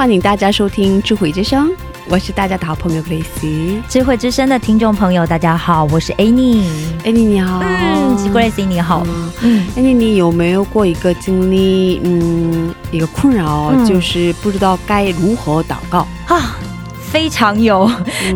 [0.00, 1.70] 欢迎大家收听智慧之声，
[2.08, 3.82] 我是大家的好朋友 Grace。
[3.86, 6.64] 智慧之声的听众朋友，大家好，我是 Annie。
[7.04, 9.06] Annie 你好，嗯，Grace 你好。
[9.42, 12.00] 嗯，Annie 你有没有过一个经历？
[12.02, 16.06] 嗯，一个困扰，嗯就是不知道该如何祷告。
[16.28, 16.56] 啊，
[16.98, 17.86] 非常有。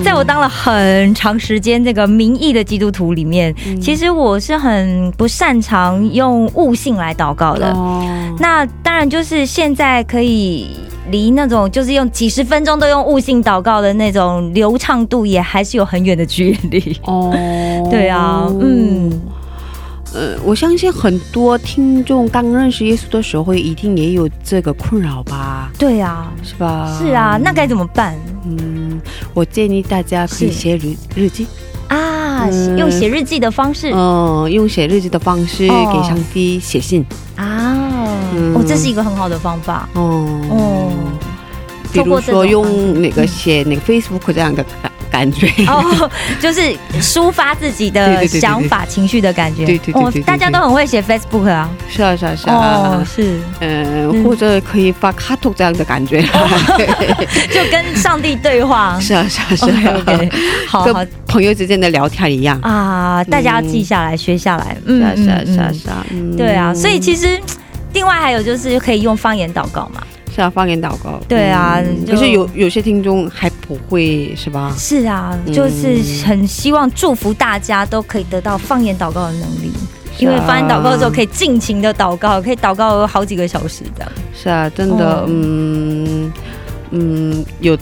[0.05, 7.73] 在我当了很长时间这个民意的基督徒里面，嗯其实我是很不擅长用悟性来祷告的。
[7.73, 8.05] 哦，
[8.39, 10.77] 那当然就是现在可以
[11.11, 16.97] 离那种就是用几十分钟都用悟性祷告的那种流畅度，也还是有很远的距离。
[17.05, 17.31] 哦，
[17.91, 19.21] 对啊，嗯，
[20.15, 26.97] 呃，我相信很多听众刚认识耶稣的时候，一定也有这个困扰吧，对啊，是吧？
[26.99, 28.15] 是啊，那该怎么办？
[28.47, 29.01] 嗯，
[29.33, 31.47] 我建议大家可以写日日记，
[31.89, 32.47] 啊？
[32.51, 32.77] 嗯。
[32.77, 33.91] 用写日记的方式。
[33.95, 35.91] 嗯，用写日记的方式哦。
[35.93, 37.03] 给上帝写信。
[37.37, 37.64] 啊，
[38.35, 40.93] 嗯哦，这是一个很好的方法哦哦。
[41.93, 45.47] 比如说用那个写那个 Facebook 这样的感感觉。
[45.69, 46.11] 哦，
[46.43, 46.61] 就是
[47.01, 49.65] 抒发自己的想法、情绪的感觉。
[49.65, 51.71] 对对对大家都很会写 Facebook 啊。
[51.89, 52.53] 是啊是啊是哦
[52.99, 56.21] 啊，，是，嗯，嗯或者可以发卡图这样的感觉。
[57.55, 58.99] 就跟上帝对话。
[59.01, 60.31] 是啊是啊是啊 OK，
[60.67, 62.59] 好好跟朋友之间的聊天一样。
[62.63, 64.77] 啊，大家要记下来、学下来。
[64.85, 67.41] 嗯是啊是啊是啊嗯是啊，嗯对啊，所以其实
[67.95, 70.03] 另外还有就是可以用方言祷告嘛。
[70.35, 71.19] 是啊，方言祷告。
[71.29, 74.75] 对啊嗯可是有有些听众还不会是吧？
[74.77, 79.73] 是啊，嗯就是很希望祝福大家都可以得到方言祷告的能力。
[80.19, 84.13] 因为方言祷告的时候可以尽情的祷告，可以祷告好几个小时这样。
[84.33, 86.33] 是啊，真的哦，嗯
[86.91, 87.77] 嗯，有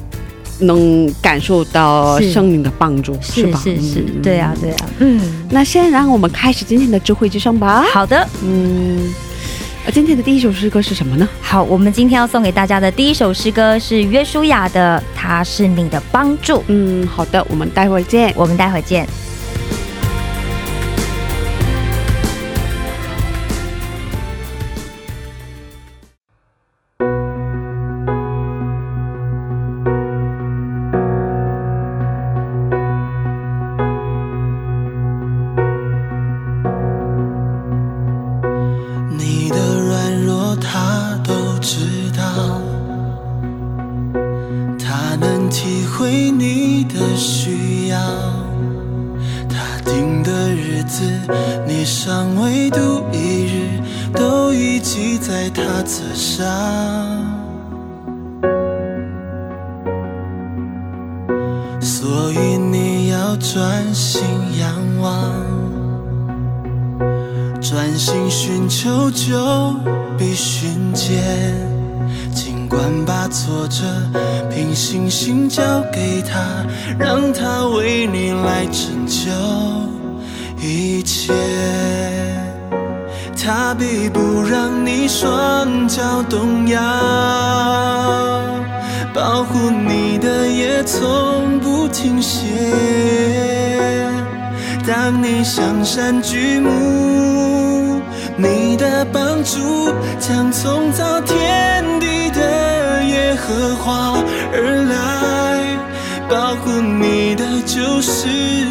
[0.58, 3.60] 能感受到是生命的帮助，是吧？
[3.62, 4.54] 是是，嗯对啊。
[4.60, 7.84] 对啊，嗯，那先让我们开始今天的智慧之声吧。
[7.92, 9.12] 好的，嗯，呃
[9.90, 11.28] 今天的第一首诗歌是什么呢？
[11.40, 18.32] 好，我们今天要送给大家的第一首诗歌是约书亚的《他是你的帮助》，嗯，好的，我们待会儿见。
[18.36, 19.06] 我们待会儿见。
[85.72, 86.78] 双脚动摇，
[89.14, 92.44] 保护你的也从不停歇。
[94.86, 98.02] 当你向山举目，
[98.36, 105.74] 你的帮助将从造天地的耶和华而来，
[106.28, 108.28] 保护你的就是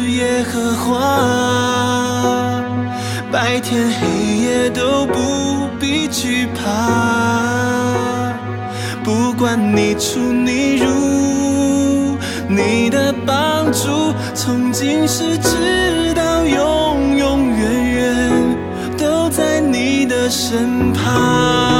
[0.08, 2.61] 耶和华，
[3.32, 4.06] 白天黑
[4.44, 8.34] 夜都不必惧怕，
[9.02, 18.30] 不管你出你入，你的帮助从今世直到永永远远
[18.98, 21.71] 都在你的身旁。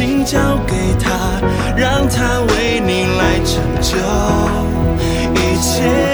[0.00, 1.42] 心交给他，
[1.76, 3.98] 让他为你来成就
[5.34, 6.09] 一切。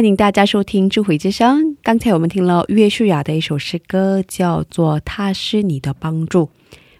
[0.00, 1.76] 欢迎大家收听智慧之声。
[1.82, 6.46] 刚才我们听了岳舒雅的一首诗歌，叫做《他是你的帮助》。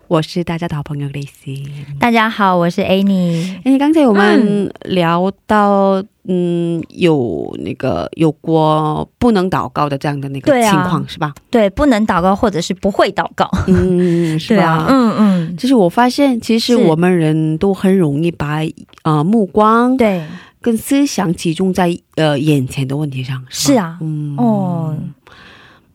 [0.06, 1.64] 我是大家的好朋友 Lacy。
[1.98, 3.56] 大家好，我是 Annie。
[3.64, 11.32] 哎，刚才我们聊到，嗯，有那个有过不能祷告的这样的那个情况，是吧？
[11.48, 13.50] 对，不能祷告，或者是不会祷告。
[13.66, 14.64] 嗯，是吧？
[14.64, 18.58] 啊，嗯嗯，就是我发现，其实我们人都很容易把
[19.04, 20.22] 呃目光对，
[20.60, 23.46] 跟思想集中在呃眼前的问题上，吧？
[23.50, 24.36] 是啊，嗯。
[24.36, 24.96] 哦，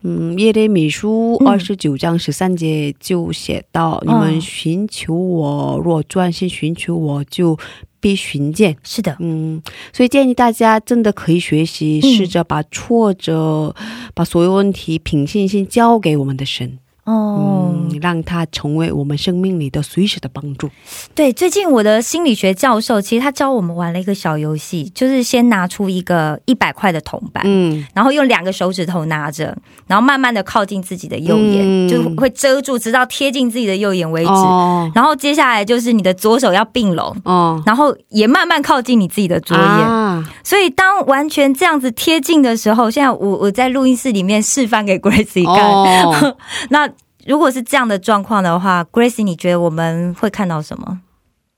[0.02, 1.48] 嗯，耶利米书嗯。
[1.48, 7.58] 二十九章十三节就写到：“你们寻求我，若专心寻求我，就
[8.00, 8.76] 必寻见。
[8.84, 9.62] 是的”，嗯，
[9.94, 12.14] 所以建议大家真的可以学习，嗯。
[12.14, 13.76] 试着把挫折、
[14.14, 16.80] 把所有问题凭信心交给我们的神。
[17.06, 20.70] 哦，嗯，让它成为我们生命里的随时的帮助。
[21.14, 29.56] 对，最近我的心理学教授其实他教我们玩了一个小游戏，就是先拿出一个一百块的铜板，嗯，然后用两个手指头拿着，
[29.88, 34.30] 然后慢慢的靠近自己的右眼，嗯就会遮住，直到贴近自己的右眼为止。
[34.30, 39.66] 哦然后接下来就是你的左手要并拢，哦，然后也慢慢靠近你自己的左眼。
[39.66, 45.66] 啊，所以当完全这样子贴近的时候，现在我我在录音室里面示范给 Gracie 看。
[45.70, 46.38] 哦，
[46.70, 46.90] 那
[47.26, 51.00] 如果是这样的状况的话，Gracie，你觉得我们会看到什么？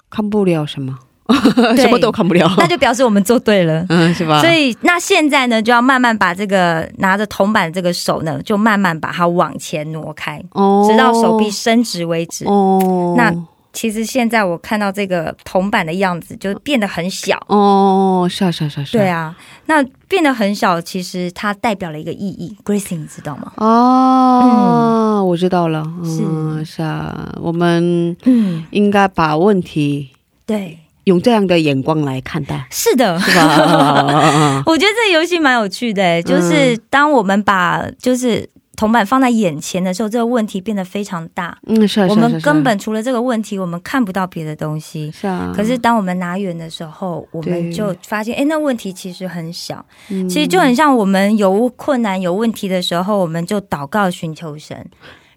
[0.10, 0.98] 看不了什么，
[1.76, 3.86] 什么都看不了， 那就表示我们做对了。
[3.90, 4.40] 嗯，是吧？
[4.40, 12.46] 所以那现在呢，就要慢慢把这个拿着铜板这个手呢，就慢慢把它往前挪开，哦直到手臂伸直为止。
[12.46, 13.34] 哦，那
[13.74, 17.38] 其实现在我看到这个铜板的样子，就变得很小。
[17.48, 19.36] 哦，是啊，是啊，是啊，对啊，
[19.68, 22.58] 那变得很小，其实它代表了一个意义。
[22.66, 23.52] Gracie，你知道吗？
[23.58, 30.10] 哦，我知道了，嗯，是啊，我们嗯，应该把问题
[30.46, 33.20] 对，用这样的眼光来看待，是的。
[33.20, 34.64] 是吧？
[34.66, 41.58] 我觉得这个游戏蛮有趣的、欸，就是当我们把就是铜板放在眼前的时候，这个问题变得非常大。
[41.66, 45.12] 嗯，是啊，是啊我们根本除了这个问题，我们看不到别的东西。
[45.12, 49.84] 是啊，可是当我们拿远的时候，我们就发现，哎，那问题其实很小。
[50.10, 54.88] 嗯其实就很像我们有困难、有问题的时候，我们就祷告寻求神，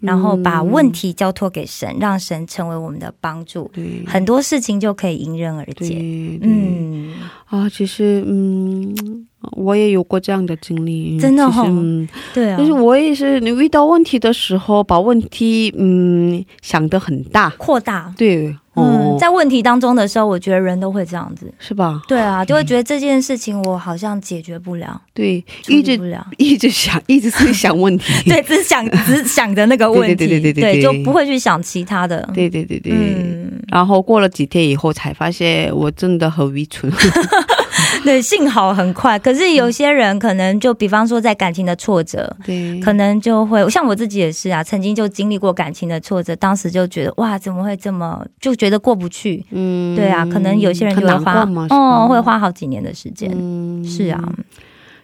[0.00, 3.70] 然后把问题交托给神，让神成为我们的帮助，
[4.06, 5.98] 很多事情就可以迎刃而解。
[6.42, 7.12] 嗯，
[7.46, 11.64] 啊，其实嗯，我也有过这样的经历，真的哦。
[11.66, 12.58] 嗯，对啊。
[12.58, 18.12] 就，是我也是，你遇到问题的时候，把问题嗯想得很大，扩大。
[18.16, 21.52] 对，嗯，哦，在问题当中的时候，我觉得人都会这样子。
[21.58, 22.02] 是吧？
[22.08, 26.26] 对啊，就会觉得这件事情我好像解决不了，对，一直不了。
[26.38, 32.28] 一直想，一直是想问题， 对，只想只想着那个问题，对对对对对对就不会去想其他的。
[32.34, 32.92] 对对对对。
[32.92, 36.90] 嗯，然后过了几天以后，才发现我真的很愚蠢。
[38.04, 39.18] 对，幸好很快。
[39.18, 49.44] 可是有些人可能就比方说在感情的挫折，对，可能就会像我自己也是啊，曾经就经历过感情的挫折，当时就觉得哇，怎么会这么，就觉得过不去。
[49.50, 53.30] 嗯对啊，可能有些人就会花哦，会花好几年的时间。
[53.34, 54.32] 嗯是啊，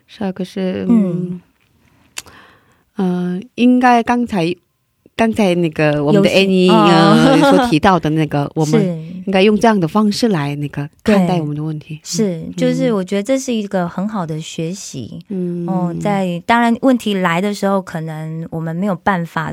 [0.06, 1.40] 是啊，可是嗯
[2.96, 4.54] 嗯，呃，应该刚才
[5.16, 6.76] 刚才那个我们的游戏 Annie 哦。
[6.84, 9.16] 呃所提到的那个， 我们是。
[9.26, 11.98] 应该用这样的方式来那个看待我们的问题。
[12.04, 15.18] 是，就是我觉得这是一个很好的学习。
[15.30, 15.66] 嗯。
[15.66, 19.52] 哦，在当然问题来的时候，可能我们没有办法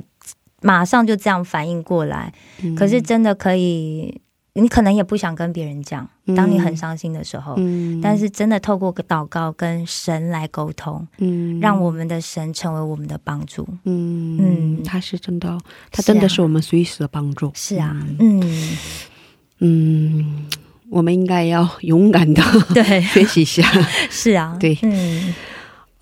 [0.62, 2.32] 马上就这样反应过来，
[2.64, 2.76] 嗯。
[2.76, 4.22] 可是真的可以，
[4.56, 8.00] 你可能也不想跟别人讲，当你很伤心的时候，嗯。
[8.02, 11.60] 但是真的透过个祷告跟神来沟通，嗯。
[11.60, 13.68] 让我们的神成为我们的帮助。
[13.86, 14.78] 嗯嗯。
[14.80, 15.58] 嗯，他是真的，
[15.92, 17.52] 他真的是我们随时的帮助。
[17.56, 18.78] 是啊，嗯，
[19.60, 20.46] 嗯，
[20.90, 22.44] 我们应该要勇敢的
[22.76, 23.64] 对， 学习一下。
[24.12, 24.78] 是啊，对。
[24.84, 25.34] 嗯。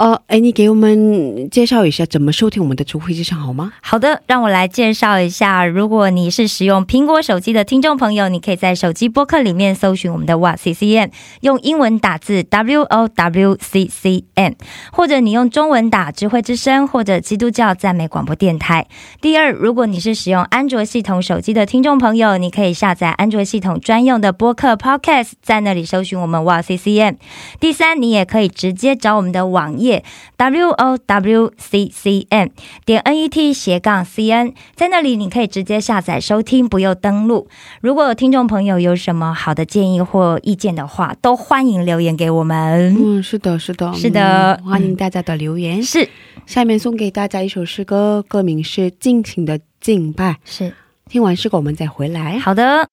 [0.01, 3.71] 哦，哎，你给我们介绍一下怎么收听我们的主会之声好吗？
[3.83, 5.63] 好的，让我来介绍一下。
[5.63, 14.53] 如果你是使用苹果手机的听众朋友，你可以在手机播客里面搜寻我们的哇 C C M，用英文打字 W O W C C M，
[14.91, 18.87] 或者你用中文打智慧之声或者基督教赞美广播电台。
[19.21, 27.17] 第二，如果你是使用安卓系统手机的听众朋友，你可以下载安卓系统专用的播客 Podcast，在那里搜寻我们哇 C C M。
[27.59, 29.90] 第三，你也可以直接找我们的网页
[30.37, 32.49] W O W C C M
[32.85, 37.47] 点 N E T 斜杠 C N，在那里你可以直接下载收听，不用登录。
[37.81, 42.95] 如果有听众朋友有什么好的建议或意见的话，都欢迎留言给我们。
[42.97, 45.81] 嗯，是的，是的，是的嗯欢迎大家的留言。
[45.83, 46.07] 是
[46.45, 50.31] 下面送给大家一首诗歌，歌名是《尽情的敬拜》。
[50.45, 50.73] 是，
[51.09, 52.39] 听完诗歌我们再回来。
[52.39, 52.87] 好的。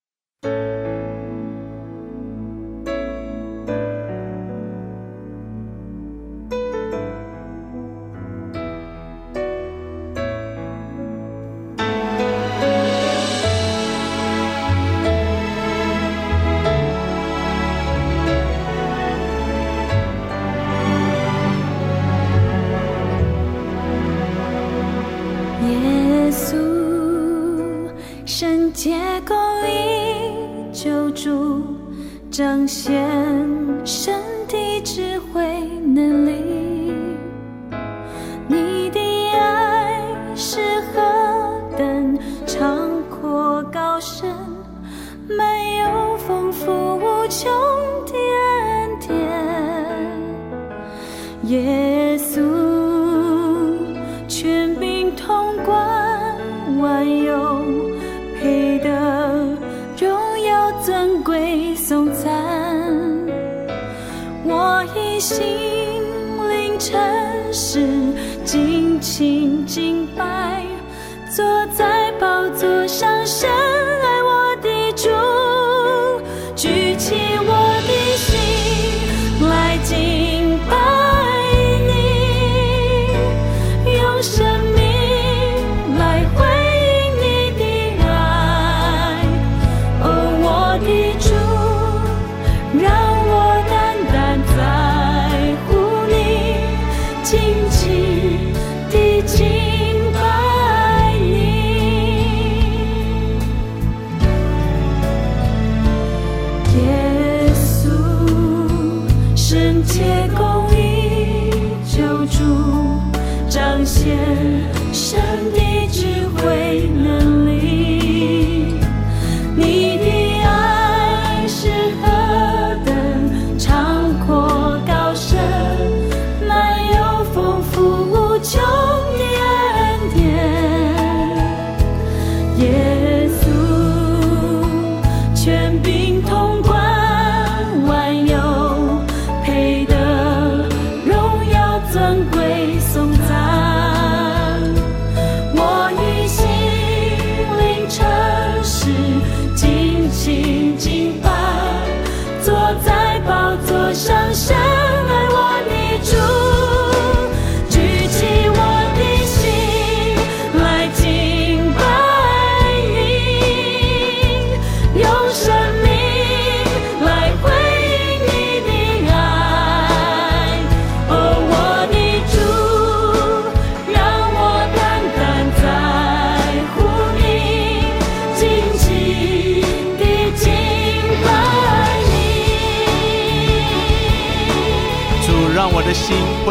[28.40, 28.94] 圣洁
[29.26, 31.60] 公义救主，
[32.30, 33.04] 彰显
[33.84, 34.14] 神
[34.46, 35.42] 的智慧
[35.84, 36.30] 能力。
[38.46, 39.00] 你的
[39.36, 40.00] 爱
[40.36, 41.02] 是何
[41.76, 42.16] 等
[42.46, 44.32] 长阔高深，
[45.28, 47.50] 满有丰富无穷
[48.06, 49.10] 的恩典。
[51.46, 52.40] 耶稣，
[54.28, 55.76] 全柄通关
[56.78, 57.57] 万有，
[61.38, 62.26] 尊贵颂赞。
[64.44, 65.36] 我以心
[66.50, 66.98] 灵诚
[67.52, 67.86] 实，
[68.44, 70.64] 尽情敬拜，
[71.30, 71.44] 坐
[71.76, 74.17] 在宝座上，深爱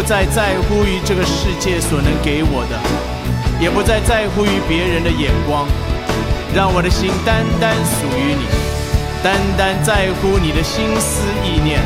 [0.07, 2.79] 再在乎于这个世界所能给我的，
[3.59, 5.67] 也不再在乎于别人的眼光，
[6.55, 8.47] 让我的心单单属于你，
[9.21, 11.81] 单单在乎你的心思意念。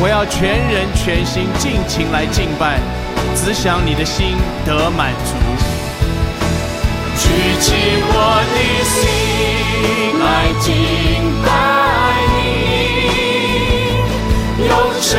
[0.00, 2.78] 我要全人全心尽情来敬拜，
[3.34, 5.34] 只想你的心得满足。
[7.18, 7.26] 举
[7.58, 7.74] 起
[8.06, 9.02] 我的心
[10.22, 10.70] 来敬
[11.42, 11.50] 拜
[12.38, 12.46] 你，
[14.64, 15.18] 用生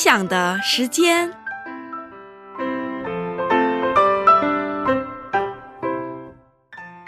[0.00, 1.30] 分享的时间。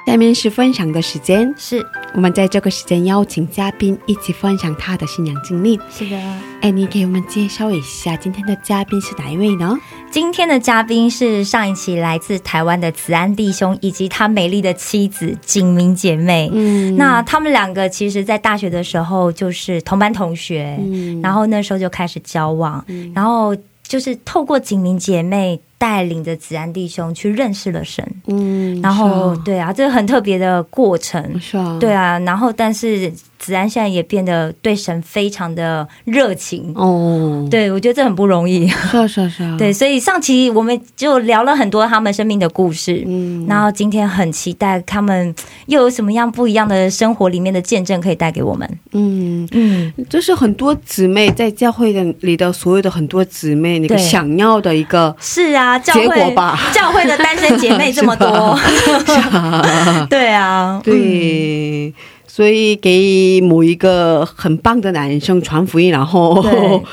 [0.07, 5.81] 下面是分享的时间，是我们在这个时间邀请嘉宾一起分享他的新娘经历。
[5.89, 6.19] 是的。
[6.61, 9.75] 哎，你给我们介绍一下今天的嘉宾是哪一位呢？
[10.13, 16.51] 今天的嘉宾是上一期来自台湾的子安弟兄以及他美丽的妻子景明姐妹。
[16.53, 16.95] 嗯。
[16.99, 21.23] 那他们两个其实，在大学的时候就是同班同学，嗯。
[21.23, 31.41] 然后那时候就开始交往，然后就是透过景明姐妹带领着子安弟兄去认识了神，嗯然后对啊，这个很特别的过程。
[31.41, 33.11] 是啊，对啊，然后但是
[33.43, 38.69] 子安现在也变得对神非常的热情，哦，对我觉得这很不容易。
[38.69, 43.03] 是啊是啊是啊，对，，所以上期我们就聊了很多他们生命的故事。
[43.05, 45.35] 嗯，然后今天很期待他们
[45.67, 48.79] 又有什么样不一样的生活里面的见证可以带给我们。
[48.93, 49.49] 嗯。
[49.51, 56.57] 嗯，就是很多姊妹在教会的里的所有的很多姊妹，那个想要的一个是啊，教结会果吧。
[56.73, 58.57] 教会的单身姐妹这么多，
[60.09, 61.93] 对啊，对，
[62.35, 66.43] 所以给某一个很棒的男生传福音，然后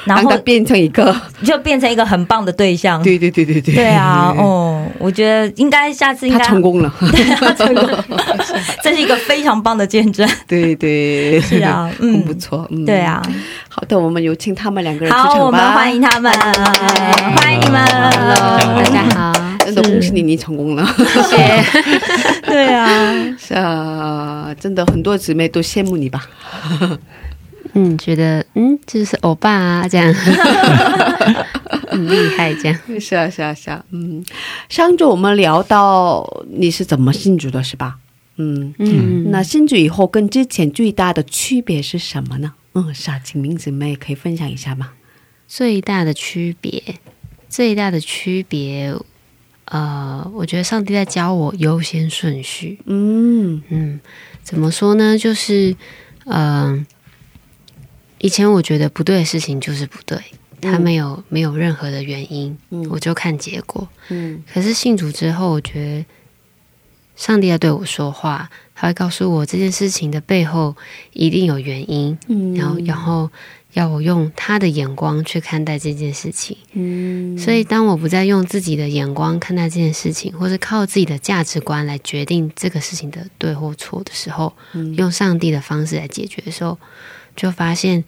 [0.03, 3.01] 然后让他变成一个，嗯就变成一个很棒的对象。
[3.01, 6.93] 对对对对对，对啊，哦，我觉得应该下次应他该成功了，
[7.39, 7.87] 他成功，
[8.83, 10.29] 这是一个非常棒的见证。
[10.45, 12.15] 对对，是啊 嗯。
[12.15, 13.21] 很不错，嗯，对啊，
[13.69, 17.81] 好的，我们有请他们两个人出场吧，好，我们欢迎他们，欢迎你们。
[17.85, 19.31] 大家好，
[19.73, 21.63] 真的恭喜你，你成功了，谢谢。
[22.45, 26.27] 对啊，是啊，真的很多姊妹都羡慕你吧，
[27.73, 30.13] 嗯，觉得嗯，就是欧巴啊，这样
[31.87, 32.79] 很厉害，这样。
[32.99, 34.23] 是啊是啊是啊，嗯，
[34.69, 37.97] 上周我们聊到你是怎么信主的，是吧？
[38.37, 42.53] 嗯，嗯，那信主以后跟之前最大的区别是什么呢？
[42.73, 44.91] 嗯，是啊，请明姊妹可以分享一下吗？
[45.47, 46.81] 最大的区别，
[47.49, 48.93] 最大的区别，
[49.69, 52.79] 呃，我觉得上帝在教我优先顺序。
[52.85, 53.99] 嗯嗯，
[54.43, 55.17] 怎么说呢？
[55.17, 55.75] 就是，
[56.25, 56.85] 嗯、
[58.17, 60.17] 以前我觉得不对的事情就是不对，
[60.59, 63.87] 它没有没有任何的原因，嗯我就看结果。
[64.09, 66.05] 嗯可是信主之后，我觉得
[67.15, 70.75] 上帝在对我说话，他会告诉我这件事情的背后
[71.13, 73.29] 一定有原因，嗯然后然后
[73.73, 76.57] 要我用他的眼光去看待这件事情。
[76.73, 86.77] 嗯所以，当我不再用自己的眼光看待这件事情，或是靠自己的价值观来决定这个事情的对或错的时候，嗯用上帝的方式来解决的时候，
[87.35, 88.03] 就发现，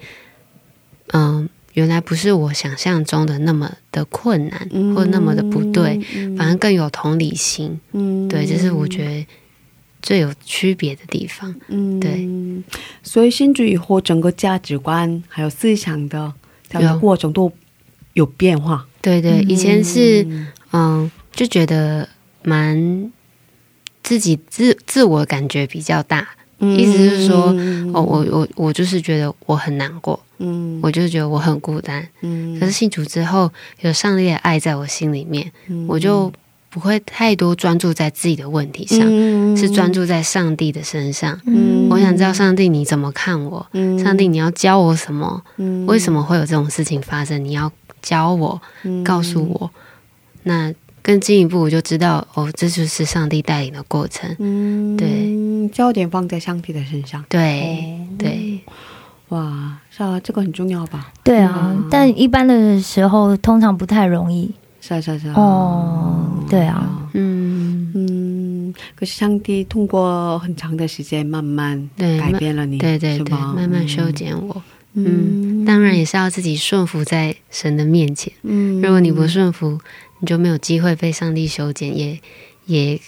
[1.14, 6.00] 嗯，原来不是我想象中的那么的困难，或那么的不对，
[6.38, 7.80] 反而更有同理心。
[7.94, 9.28] 嗯对，这是我觉得
[10.02, 11.54] 最有区别的地方。
[11.68, 12.28] 嗯对，
[13.04, 16.34] 所以信主以后，整个价值观还有思想的
[16.70, 17.52] 这样的过程都
[18.14, 18.86] 有变化。
[19.02, 20.26] 对对，以前是
[20.72, 22.08] 嗯，就觉得
[22.44, 23.12] 蛮
[24.04, 26.28] 自己自自我感觉比较大，
[26.60, 27.48] 意思是说，
[27.94, 30.80] 哦，我我我就是觉得我很难过，嗯。
[30.84, 32.08] 我就是觉得我很孤单。
[32.22, 32.60] 嗯。
[32.60, 35.52] 可是信主之后，有上帝的爱在我心里面，
[35.88, 36.32] 我就
[36.72, 41.40] 不会太多专注在自己的问题上，嗯是专注在上帝的身上。
[41.46, 45.44] 嗯我想知道上帝你怎么看我，嗯上帝你要教我什么？
[45.58, 47.44] 嗯为什么会有这种事情发生？
[47.44, 47.70] 你要
[48.02, 49.70] 教我，嗯告诉我。
[50.44, 54.34] 那更进一步，我就知道哦，这就是上帝带领的过程。
[54.40, 57.24] 嗯对，焦点放在上帝的身上。
[57.28, 58.60] 对对，
[59.30, 61.12] 哇，是啊，这个很重要吧？
[61.24, 64.54] 对啊，但一般的时候通常不太容易。
[64.82, 65.34] 是啊，是啊，是啊。
[65.36, 74.12] 哦，对啊，嗯，嗯，可是上帝通过很长的时间慢慢对改变了你，对对对，慢慢修。
[74.12, 74.62] 剪我。
[74.94, 78.34] 嗯，当然也是要自己顺服在神的面前。
[78.42, 79.80] 嗯，如果你不顺服，
[80.20, 82.20] 你就没有机会被上帝修剪，也
[82.66, 83.00] 也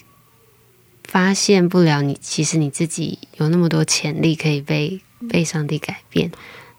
[1.03, 6.31] 发现不了你其实你自己有那么多潜力可以被被上帝改变。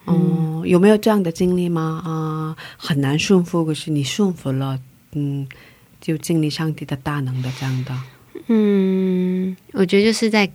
[0.05, 2.03] 哦、有没有这样的经历吗？
[2.05, 4.79] 啊、很难顺服，可是你顺服了，
[5.13, 5.49] 嗯，
[6.01, 7.95] 就经历上帝的大能的这样的
[8.49, 10.51] 嗯，我觉得就是在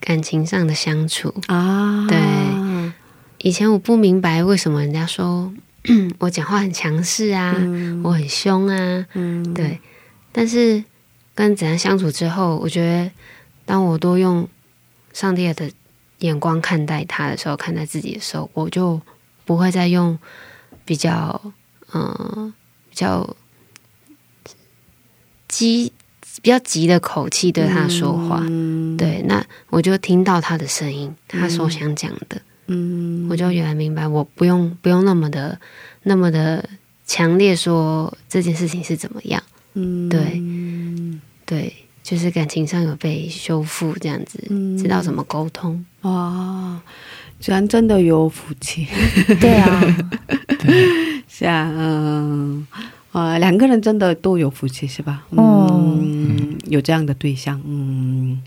[0.00, 1.32] 感情上的相处。
[1.46, 2.18] 啊，对
[3.38, 5.52] 以前我不明白为什么人家说
[6.18, 9.78] 我讲话很强势啊，嗯我很凶啊，嗯，对。
[10.32, 10.82] 但是
[11.34, 13.10] 跟怎样相处之后，我觉得
[13.64, 14.48] 当我多用
[15.12, 15.70] 上帝的
[16.24, 18.98] 眼光看待他的时候，看待自己的时候，我就
[19.44, 20.18] 不会再用
[20.84, 21.40] 比较
[21.92, 22.52] 嗯、
[22.90, 23.36] 比较
[25.46, 25.92] 急
[26.42, 28.40] 比较急的口气对他说话。
[28.42, 35.60] 嗯，对，那我就听到他的声音，他所想讲的，嗯，我就原来明白，我不用不用那么的
[36.02, 36.68] 那么的
[37.06, 39.40] 强烈说这件事情是怎么样。
[39.74, 40.42] 嗯，对
[41.46, 44.76] 对，就是感情上有被修复，这样子，嗯。
[44.78, 45.84] 知道怎么沟通。
[46.02, 46.78] 哇，
[47.40, 48.86] 居然真的有福气，
[49.40, 49.96] 对啊，
[51.26, 52.66] 是啊，嗯，
[53.12, 55.24] 呃，两个人真的都有福气，是吧？
[55.30, 55.66] 哦。
[55.98, 58.42] 嗯，有这样的对象，嗯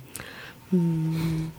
[0.70, 1.50] 嗯，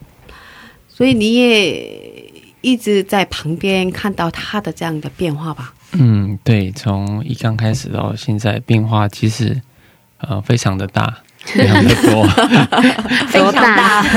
[0.88, 5.74] 所以你也一直在旁边看到他的这样的变化吧？
[5.92, 9.60] 嗯，对，从一刚开始到现在，变化其实
[10.18, 11.22] 呃非常的大，
[11.54, 12.26] 非常的多。
[13.28, 14.04] 非常大，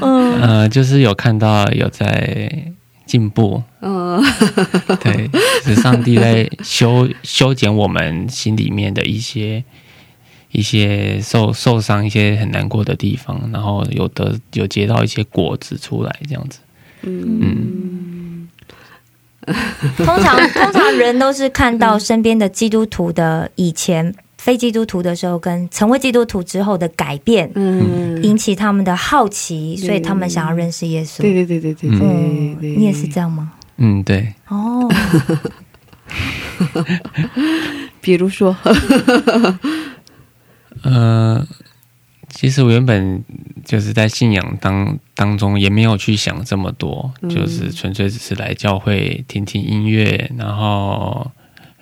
[0.00, 0.40] 嗯。
[0.40, 2.50] 呃，就是有看到有在
[3.06, 4.22] 进步，嗯。
[5.02, 5.30] 对，
[5.64, 9.64] 是上帝在修修剪我们心里面的一些
[10.52, 16.58] 一些受受伤、一些很难过的地方，然后有得有结到一些果子出来，这样子。
[17.02, 18.48] 嗯，
[19.96, 31.20] 通常通常人都是看到身边的基督徒的以前非基督徒的时候，跟成为基督徒之后的改变，嗯，引起他们的好奇，所以他们想要认识耶稣。
[31.20, 33.52] 对对对对对对嗯，你也是这样吗？
[33.76, 34.88] 嗯，对，哦，
[38.00, 38.56] 比如说，
[40.84, 41.46] 呃，
[42.30, 43.22] 其实我原本
[43.62, 51.30] 就是在信仰当当中也没有去想这么多，就是纯粹只是来教会听听音乐，然后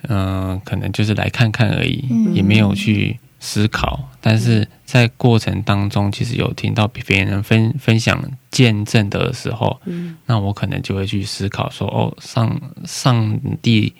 [0.09, 4.09] 嗯、呃可能就是来看看而已，嗯也没有去思考。
[4.19, 13.93] 但是在过程当中，其实有听到别人分分享见证的时候，嗯那我可能就会去思考说，哦，上上帝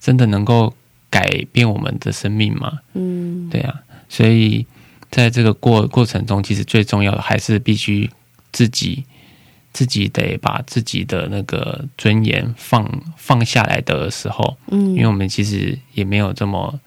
[0.00, 0.72] 真的能够
[1.10, 2.78] 改变我们的生命吗？
[2.94, 3.74] 嗯对啊，
[4.08, 4.64] 所以
[5.10, 8.08] 在这个过过程中，其实最重要的还是必须
[8.52, 9.04] 自己
[9.72, 16.80] 自己得把自己的那个尊严放放下来的时候，嗯，因为我们其实也没有这么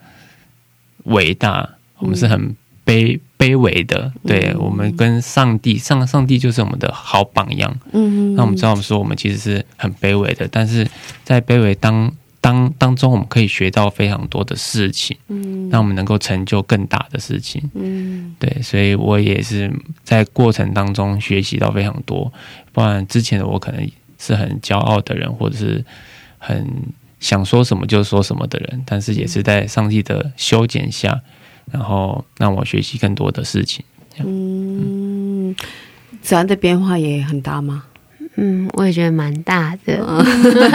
[1.04, 4.12] 伟大，我们是很卑卑微的。
[4.26, 7.74] 对我们跟上帝上上帝就是我们的好榜样。
[7.94, 10.88] 嗯，那我们知道，我们说我们其实是很卑微的，但是
[11.24, 17.70] 在卑微当当当中，我们可以学到非常多的事情，嗯，让我们能够成就更大的事情。
[17.76, 19.72] 嗯对，所以我也是
[20.04, 22.34] 在过程当中学习到非常多。
[22.74, 25.86] 不然之前的我可能是很骄傲的人，或者是
[26.40, 26.68] 很
[27.20, 31.22] 想说什么就说什么的人，但是也是在上帝的修剪下，
[31.72, 33.86] 然后让我学习更多的事情。
[34.18, 35.56] 嗯，
[36.24, 37.86] 自然的变化也很大吗？
[38.36, 39.98] 嗯，我也觉得蛮大的。
[40.08, 40.18] 嗯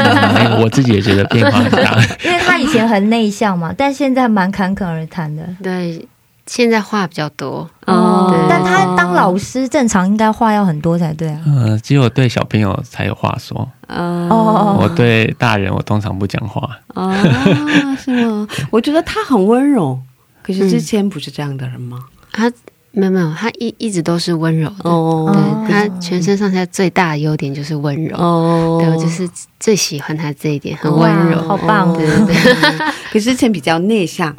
[0.63, 1.99] 我自己也觉得变化很大。
[2.25, 5.43] 因为他以前很内向嘛，但现在蛮侃侃而谈的。
[5.63, 6.07] 对，
[6.47, 7.69] 现在话比较多。
[7.87, 11.41] 哦对但他当老师，正常应该话要很多才对啊。
[11.47, 16.79] 嗯，只有对小朋友才有话说，呃，哦我对大人我通常不讲话。
[16.95, 17.15] 啊，
[17.97, 18.47] 是吗？
[18.71, 19.99] 我觉得他很温柔，
[20.43, 21.99] 可是之前不是这样的人吗？
[22.33, 22.51] 他
[22.99, 24.89] 没有没有，他一一直都是温柔的。
[24.91, 25.31] 哦。
[25.67, 28.17] 对他全身上下最大的优点就是温柔。
[28.17, 28.79] 哦。
[28.81, 29.29] 对，我就是
[29.61, 31.39] 最喜欢他这一点，很温柔。
[31.43, 31.93] 哇好棒。
[31.93, 32.35] 对对对，
[33.13, 34.35] 可是之前比较内向。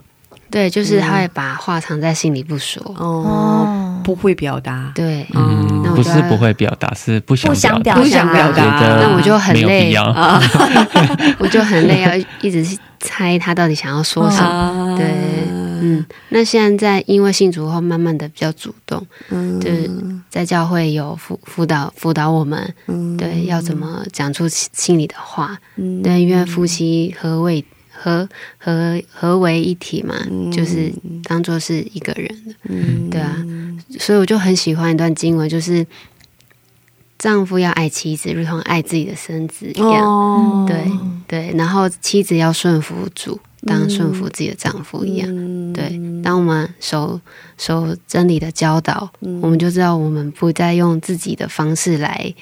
[0.49, 2.81] 对，就是他会把话藏在心里不说。
[2.95, 5.81] 哦，哦，不会表达，对，嗯。
[5.83, 9.93] 那，我不是不会表达，是不想不想表达，不想表达，那我就很累。
[9.93, 10.41] 啊
[11.37, 14.47] 我就很累，要一直去猜他到底想要说什么。
[14.47, 14.95] 啊。
[14.97, 15.05] 对，
[15.81, 19.59] 嗯，那现在因为信主后，慢慢的比较主动，嗯。
[19.59, 19.89] 就是
[20.29, 23.15] 在教会有辅辅导辅导我们，嗯。
[23.17, 26.01] 对，要怎么讲出心心里的话，嗯。
[26.01, 30.15] 对，因为夫妻何为合合合为一体嘛，
[30.51, 30.91] 就是
[31.23, 33.09] 当做是一个人的，嗯。
[33.09, 33.45] 对啊，
[33.99, 35.85] 所以我就很喜欢一段经文，就是
[37.17, 40.65] 丈夫要爱妻子，如同爱自己的身子一样，哦。
[40.67, 40.85] 对
[41.27, 45.27] 对，然后妻子要顺服主，当顺服自己的丈夫一样。
[45.31, 45.73] 嗯。
[45.73, 47.19] 对，当我们守
[47.57, 49.39] 守真理的教导，嗯。
[49.41, 52.33] 我们就知道我们不再用自己的方式来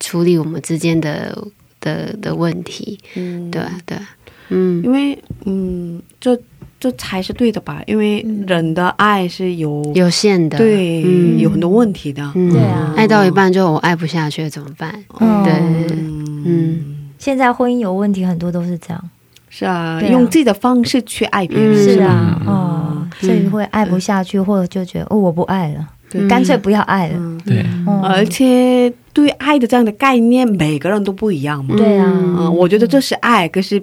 [0.00, 1.36] 处理我们之间的
[1.80, 2.98] 的的问题。
[3.14, 3.50] 嗯。
[3.50, 4.08] 对啊，对啊，
[4.50, 6.38] 嗯，因为嗯，这
[6.84, 7.80] 这才是对的吧？
[7.86, 11.38] 因为人的爱是有有限的，对、嗯。
[11.38, 12.52] 有很多问题的，嗯。
[12.52, 12.92] 对啊。
[12.94, 14.94] 爱到一半就我爱不下去了怎么办？
[15.18, 15.42] 嗯。
[15.42, 15.52] 对。
[15.54, 16.42] 嗯。
[16.44, 16.84] 嗯，
[17.18, 19.02] 现在婚姻有问题，很多都是这样。
[19.48, 20.02] 是啊，啊。
[20.02, 21.82] 用自己的方式去爱别人，嗯。
[21.82, 26.28] 是啊，哦，所以会爱不下去，或者就觉得哦我不爱了，对。
[26.28, 27.14] 干脆不要爱了。
[27.16, 28.02] 嗯，对，嗯。
[28.02, 31.74] 而且对爱的这样的概念，每个人都不一样嘛。
[31.78, 33.82] 对啊，嗯，我觉得这是爱，可是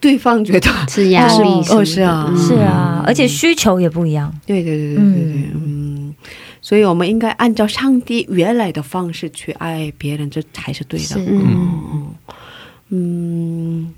[0.00, 2.26] 对方觉得，是压力哦是啊。
[2.28, 2.36] 嗯。
[2.36, 4.32] 是啊，而且需求也不一样。
[4.46, 5.04] 对对对对。
[5.04, 6.14] 对对，嗯，
[6.60, 11.06] 所以我们应该按照上帝原来的方式去爱别人，这才是对的。
[11.06, 11.18] 是。
[11.18, 12.14] 嗯，
[12.88, 13.94] 嗯，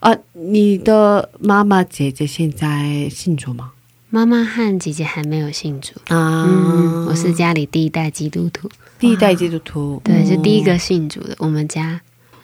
[0.00, 3.72] 啊，你的妈妈姐姐现在信主吗？
[4.12, 5.92] 妈妈和姐姐还没有信主。
[6.08, 8.68] 啊，嗯，我是家里第一代基督徒，
[8.98, 11.36] 第一代基督徒，对，是第一个信主的。
[11.38, 12.00] 我们家，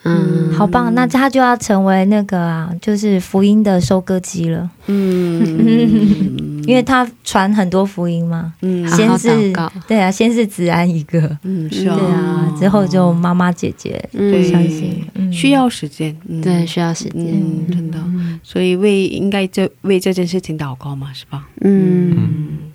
[0.06, 8.52] 嗯，好棒，那他就要成为那个啊，就是福音的收割机了，嗯， 因为他传很多福音嘛。
[8.62, 8.86] 嗯。
[8.86, 9.72] 好好先是祷告。
[9.88, 15.04] 对啊，先是子安一个，嗯是对啊，之后就妈妈姐姐，对嗯，相信。
[15.14, 15.32] 嗯。
[15.32, 16.40] 需要时间，嗯。
[16.40, 17.26] 对，需要时间。
[17.26, 17.98] 嗯，真的，
[18.42, 21.48] 所以为应该这为这件事情祷告嘛，是吧？
[21.62, 22.65] 嗯，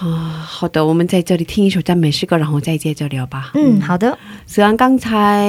[0.00, 3.50] 啊，好的，我们在这里听一首赞美诗歌，然后再接着聊吧。
[3.54, 5.46] 嗯，好的，虽然刚才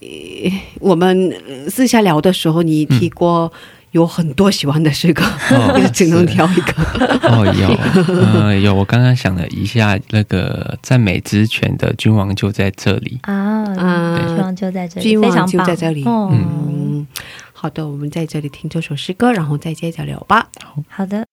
[0.00, 3.52] 呃我们呃私下聊的时候，你提过
[3.90, 6.72] 有很多喜欢的诗歌， 哦只能挑一个。
[7.28, 8.72] 哦，有，呃，有。
[8.72, 13.18] 我刚刚想了一下，那个赞美之泉的君王就在这里。
[13.22, 17.06] 啊，嗯君王就在这里，君王就在这里哦，嗯，
[17.52, 20.48] 好的，我们在这里听这首诗歌，然后再接着聊吧。
[20.88, 21.26] 好的。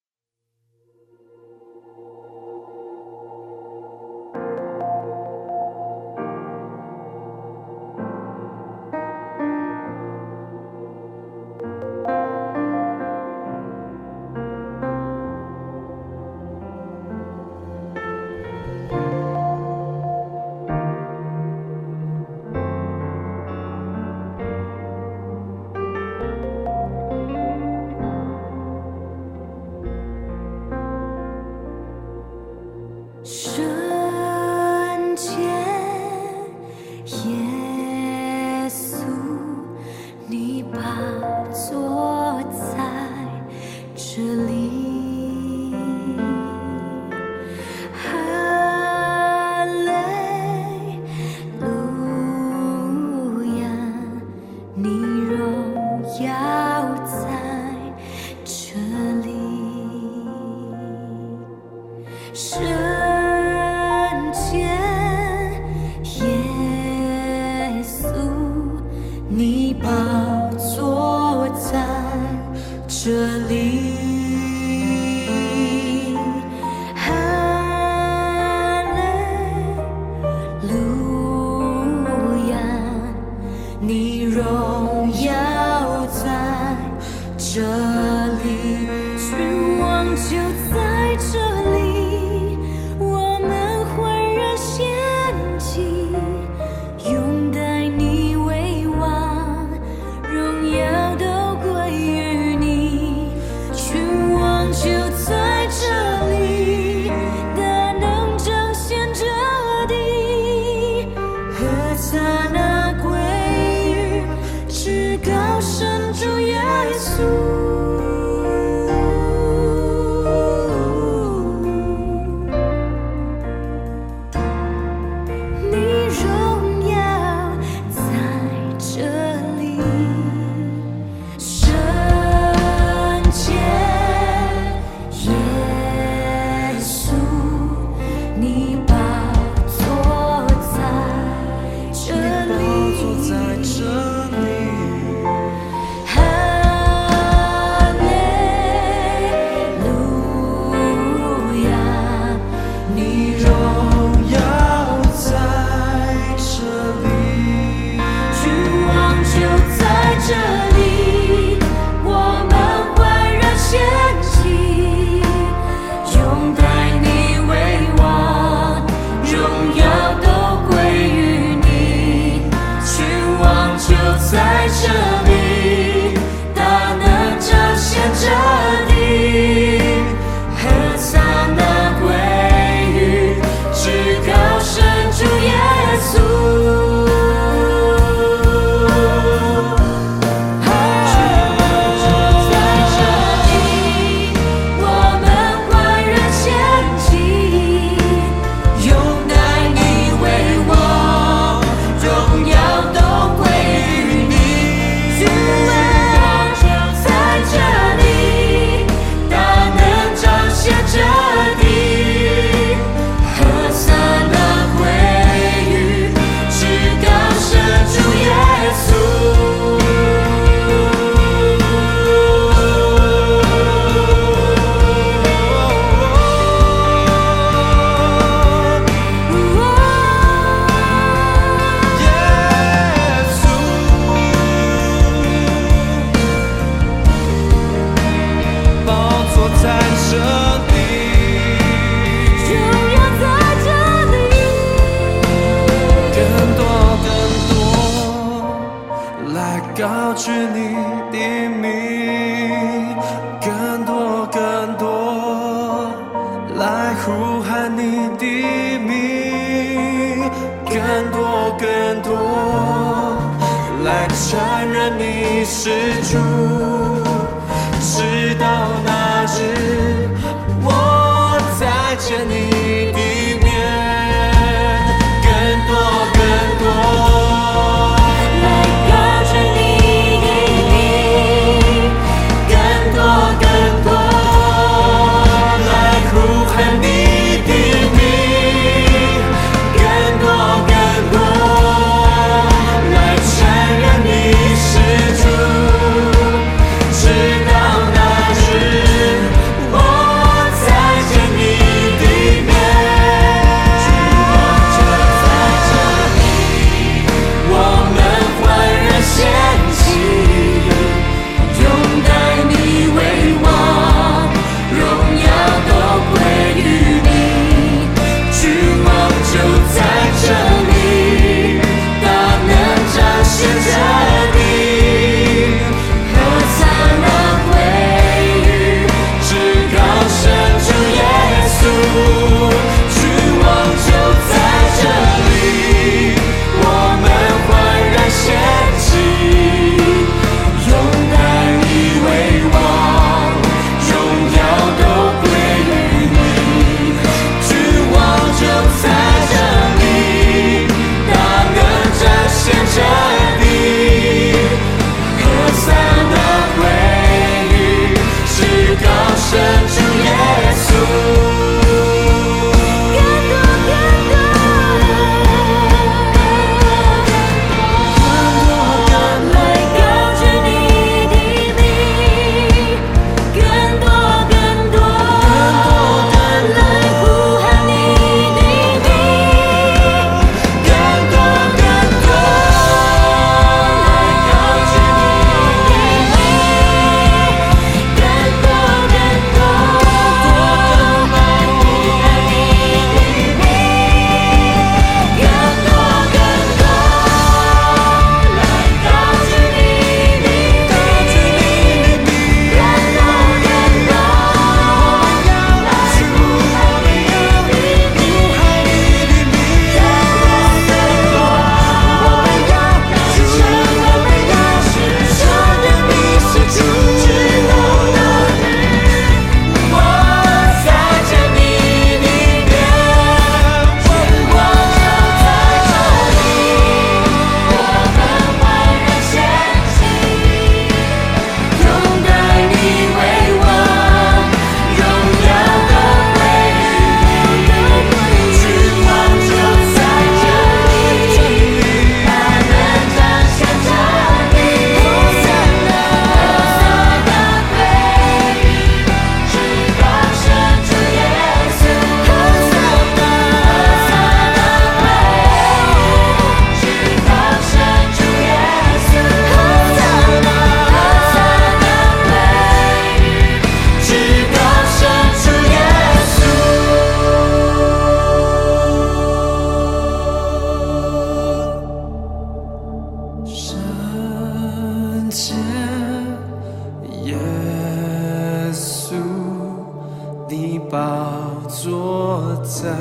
[481.78, 482.74] 坐在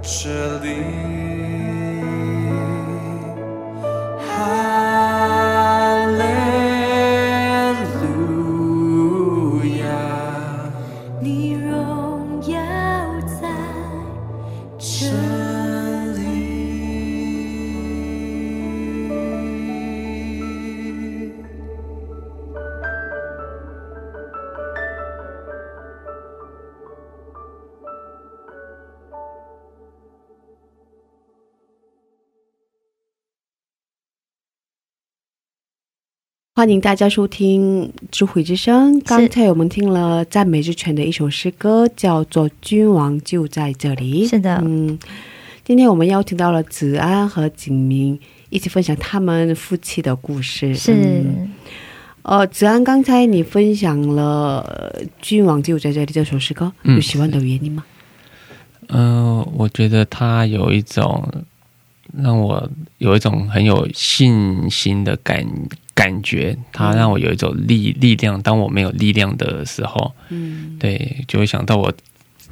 [0.00, 1.67] 这里。
[36.58, 38.98] 欢迎大家收听智慧之声。
[39.02, 44.26] 刚才我们听了赞美之泉的一首诗歌叫做君王就在这里。
[44.26, 44.60] 是的。
[44.64, 44.98] 嗯
[45.64, 48.18] 今天我们邀请到了子安和景明
[48.50, 50.74] 一起分享他们夫妻的故事。
[50.74, 51.24] 是。
[52.22, 57.84] 呃子安刚才你分享了君王就在这里这首诗歌有喜欢的原因吗？
[58.88, 61.24] 嗯我觉得他有一种
[62.12, 65.46] 让我有一种很有信心的感
[65.98, 68.40] 感觉，它让我有一种力力量。
[68.40, 71.92] 当我没有力量的时候，嗯，对，就会想到我，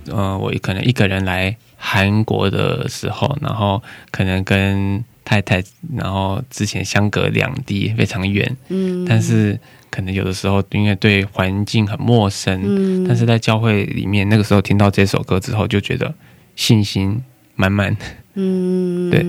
[0.09, 3.80] 呃，我可能一个人来韩国的时候，然后
[4.11, 5.62] 可能跟太太，
[5.97, 9.57] 然后之前相隔两地非常远，嗯，但是
[9.90, 16.12] 可能有的时候因为对环境很陌生，嗯，但是在教会里面，那个时候听到这首歌之后，就觉得
[16.57, 17.22] 信心
[17.55, 17.97] 满满，
[18.34, 19.20] 嗯， 对，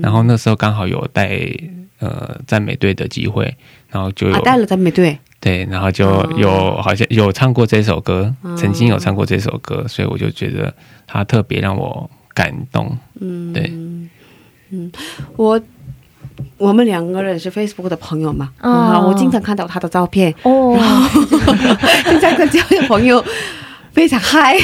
[0.00, 1.38] 然后那时候刚好有带。
[2.00, 3.54] 呃，赞美队的机会，
[3.90, 6.06] 然后就有带了赞美队，对，然后就
[6.38, 10.74] 有好像有唱过这首歌，曾经有唱过这首歌，所以我就觉得
[11.06, 12.96] 他特别让我感动。
[13.20, 13.70] 嗯，对，
[14.70, 14.90] 嗯，
[15.36, 15.60] 我
[16.56, 21.20] 我们两个人是 Facebook 的朋友嘛，啊，我经常看到他的照片哦，然后
[22.06, 23.22] 经常跟这位朋友
[23.92, 24.56] 非常嗨。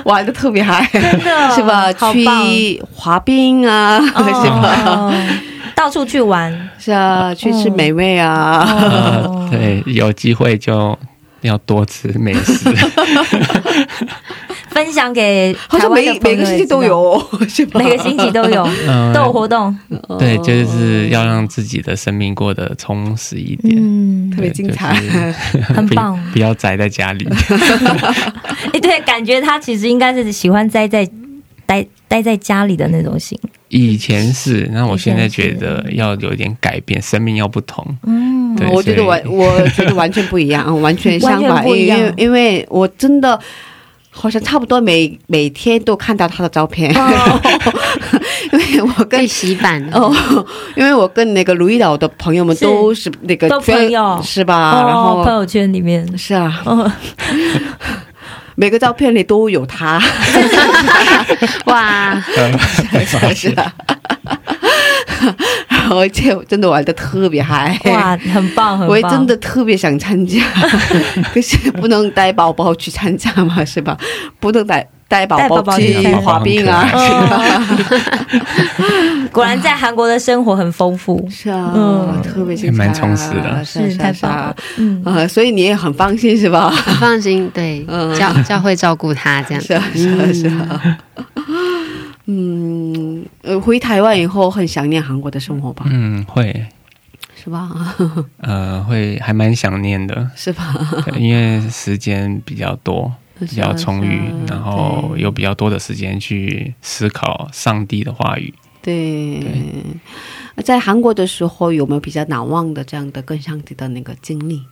[0.04, 1.92] 玩的特别嗨，真的是吧？
[1.92, 4.12] 去滑冰啊， 是
[4.50, 5.12] 吧？
[5.74, 9.48] 到处去玩，是啊，去吃美味啊。
[9.50, 10.98] 对，有机会就
[11.40, 12.68] 要多吃美食。
[14.70, 17.80] 分享给好像每每个星期都有， 是吧？
[17.80, 18.68] 每个星期都有
[19.12, 19.76] 都有活动。
[20.18, 24.94] 对，就是要让自己的生命过得充实一点，嗯，特别精彩，
[25.74, 26.18] 很棒。
[26.32, 27.26] 不要宅在家里。
[28.72, 31.08] 哎，对，感觉他其实应该是喜欢宅在
[31.66, 33.38] 待待在家里的那种型。
[33.68, 37.84] 以前是，那我现在觉得要有点改变，生命要不同。
[38.04, 41.66] 嗯，我觉得完，我觉得完全不一样， 完全相反。
[41.68, 43.38] 因为因为我真的。
[44.10, 46.92] 好像差不多每每天都看到他的照片，
[48.52, 49.82] 因为我跟洗版。
[49.92, 50.12] 哦，
[50.76, 54.20] 因为我跟那个卢一岛的朋友们都是那个朋友。
[54.22, 54.84] 是吧？
[54.86, 56.18] 然后朋友圈里面。
[56.18, 56.90] 是啊，哦。
[58.56, 59.98] 每个照片里都有他，
[61.64, 62.20] 哇，
[63.34, 63.72] 是啊。
[65.98, 68.88] 而且真的玩的特别嗨，哇，很棒，很棒！
[68.88, 70.42] 我也真的特别想参加，
[71.34, 73.96] 可是不能带宝宝去参加嘛，是吧？
[74.38, 77.62] 不能带带宝宝去滑冰啊，是吧？
[79.32, 85.02] 果然在韩国的生活很丰富，是啊，嗯，特别精彩，蛮充实的，是太棒了，嗯。
[85.04, 86.70] 啊，所以你也很放心是吧？
[86.70, 87.84] 很放心，对，
[88.18, 90.98] 教教会照顾他这样，是啊，是啊，是啊。
[92.32, 95.84] 嗯，呃，回台湾以后很想念韩国的生活吧？
[95.90, 96.64] 嗯，会，
[97.34, 97.68] 是吧？
[98.38, 100.72] 呃，会还蛮想念的，是吧？
[101.18, 108.54] 因为时间比较多， 比较充裕，然后有比较多的时间去思考上帝的话语。
[108.80, 109.42] 对，
[110.62, 114.62] 在韩国的时候有没有比较难忘的这样的跟上帝的那个经历？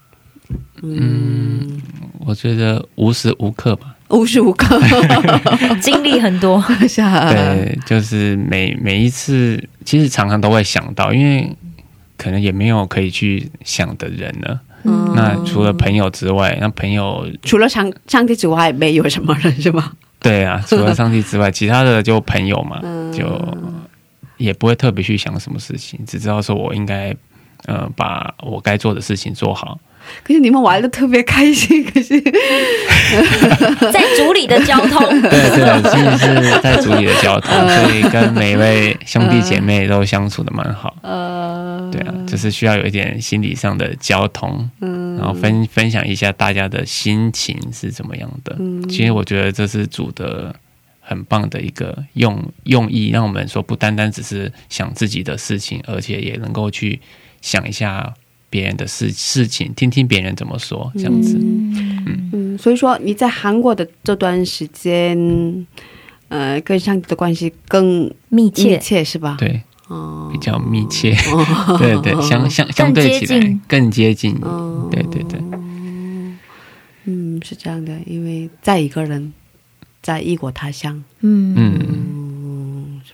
[0.82, 1.82] 嗯，
[2.20, 3.94] 我觉得无时无刻吧。
[4.10, 4.80] 无时无刻
[5.80, 6.62] 经历很多，
[7.30, 11.54] 对，就是每每一次，其实常常都会想到，因为
[12.16, 14.60] 可能也没有可以去想的人了。
[14.84, 19.92] 嗯，那除了朋友之外，那朋友除了上上帝之外，没有什么人是吗？
[20.20, 22.80] 对啊，除了上帝之外， 其他的就朋友嘛，
[23.12, 23.58] 就
[24.36, 27.14] 也不会特别去想什么事情，只知道说我应该
[27.66, 29.78] 呃把我该做的事情做好。
[30.22, 32.20] 可是你们玩的特别开心，可是
[33.92, 40.94] 在组里的交通，对对，其实是在组里的交通， 所以跟每位兄弟姐妹都相处的蛮好。
[41.02, 48.56] 呃，对啊，就是需要有一点心理上的交通，嗯，然后分分享一下大家的心情是怎么样的。
[48.88, 50.54] 其实我觉得这是组的
[51.00, 57.00] 很棒的一个用用意，让我们说不单单只是想自己的事情，而且也能够去
[57.40, 58.12] 想一下。
[58.50, 61.36] 别人的事事情，听听别人怎么说，这样子。
[61.38, 62.30] 嗯。
[62.32, 65.66] 嗯，所以说你在韩国的这段时间，
[66.28, 69.36] 呃，跟上帝的关系更密切，密切是吧？
[69.38, 71.14] 对，哦，比较密切，
[71.78, 74.34] 对对，相相相对起来更接近，
[74.90, 75.40] 对对对。
[77.04, 79.32] 嗯，是这样的，因为在一个人
[80.02, 81.54] 在异国他乡，嗯。
[81.56, 82.27] 嗯。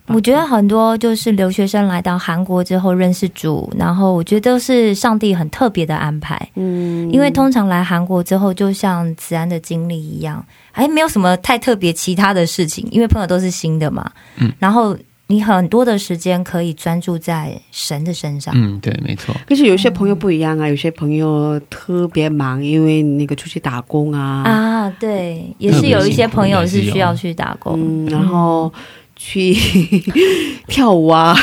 [0.09, 6.39] 我觉得很多就是留学生来到韩国之后认识主，然后我觉得是上帝很特别的安排。
[6.57, 14.11] 嗯，因为通常来韩国之后，就像子安的经历一样，哎，没有什么太特别其他的事情，因为朋友都是新的嘛。
[14.37, 14.95] 嗯，然后
[15.29, 18.53] 你很多的时间可以专注在神的身上。
[18.55, 19.35] 嗯，对，没错。
[19.47, 24.43] 可是有些朋友不一样啊，有些朋友特别忙，因为那个出去打工啊。
[24.45, 28.71] 啊，对，也是有一些朋友是需要去打工，然后。
[29.17, 29.55] 去
[30.67, 31.37] 跳舞啊，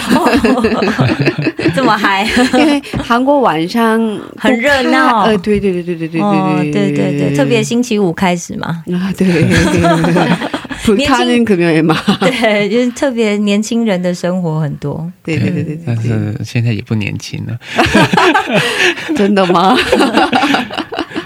[1.76, 2.28] 这么嗨！
[2.60, 4.00] 因为韩国晚上
[4.38, 5.24] 很热闹。
[5.24, 8.84] 呃，对对对对对对对对对对，特别星期五开始嘛。
[8.94, 9.82] 啊，对对对对
[10.86, 11.96] 对，年轻人可没有嘛。
[12.20, 15.10] 对，就是特别年轻人的生活很多。
[15.24, 17.58] 对对对对，但是现在也不年轻了。
[19.16, 19.78] 真的吗？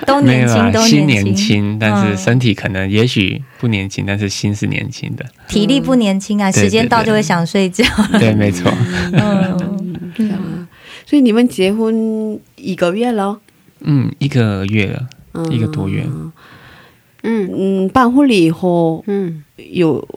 [0.07, 5.25] 都年轻，都心年轻，但是身体可能也许不年轻，但是心是年轻的。
[5.47, 7.83] 体力不年轻啊，时间到就会想睡觉。
[8.19, 8.71] 对，没错。
[10.17, 10.67] 嗯，
[11.05, 13.39] 所以你们结婚一个月了？
[13.81, 15.07] 嗯，一个月了，
[15.51, 16.05] 一个多月。
[16.07, 16.31] 嗯
[17.23, 20.07] 嗯，办婚礼以后，嗯，有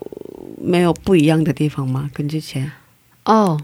[0.61, 2.11] 没有不一样的地方吗？
[2.13, 2.71] 跟之前？
[3.25, 3.59] 哦，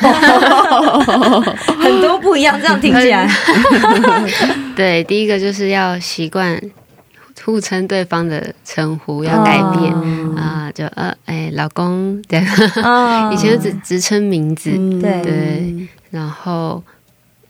[1.80, 3.28] 很多不一样，这样听起来。
[4.76, 6.60] 对，第一个就是要习惯
[7.44, 9.92] 互称对方的称呼，要改变
[10.36, 12.40] 啊，就呃，哎，老公，对，
[13.32, 15.22] 以前只只称名字，对。
[15.22, 16.82] 对，然后。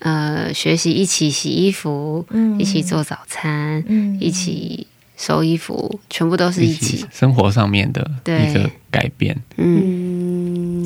[0.00, 9.36] 呃，学习一起洗衣服，嗯，一起做早餐，嗯，一起收衣服，全部都是一起生活上面的一个改变。
[9.56, 10.37] 嗯，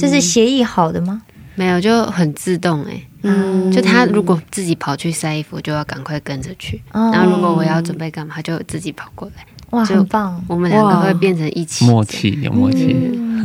[0.03, 1.22] 这是协议好的吗？
[1.55, 3.00] 没有，就很自动哎。
[3.22, 6.82] 嗯，就他如果自己跑去晒衣服，就要赶快跟着去。
[6.92, 9.46] 然后如果我要准备干嘛，就自己跑过来。
[9.70, 10.42] 哇，很棒！
[10.48, 12.96] 我们两个会变成一起默契，有默契。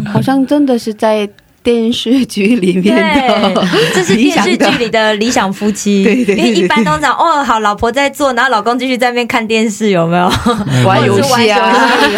[0.05, 1.29] 好像真的是在。
[1.67, 6.01] 电视剧里面的， 这是电视剧里的理想夫妻。
[6.07, 10.31] 对对，因为一般通常哦，好，老婆在做，然后老公继续在那边看电视，有没有？
[10.87, 11.59] 玩游戏啊，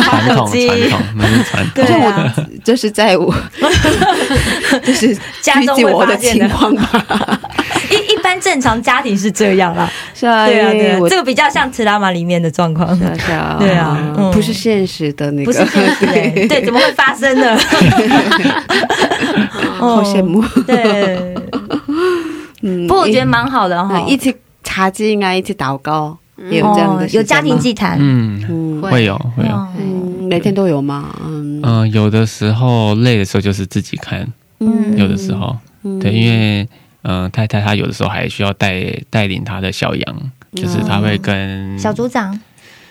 [0.04, 1.02] 传统传统，
[1.74, 2.32] 对啊，
[2.64, 3.34] 这是在我，
[4.84, 7.42] 这是家中我的情况吧。
[7.90, 13.98] 一一般正常家庭是这样啦，是啊，对啊，对啊，这个比较像《吃拉玛》里面的状况，是啊， 对啊，
[14.32, 16.06] 不是现实的那个，不是现实，
[16.48, 17.58] 对，怎么会发生呢？
[19.80, 21.36] 好羡慕，对，
[22.62, 29.06] 嗯，不过我觉得蛮好的哈，一起查经啊，一起祷告，有这样的，有家庭祭坛，嗯，会。
[29.06, 31.16] 有会有，嗯，每天都有吗？
[31.26, 34.28] 嗯，有的时候累的时候就是自己看，
[34.60, 35.56] 嗯，有的时候，
[36.02, 36.68] 对，因为。
[37.10, 38.80] 嗯，太太她有的时候还需要带
[39.10, 40.16] 带领她的小羊，
[40.54, 42.40] 就是她会跟小组长？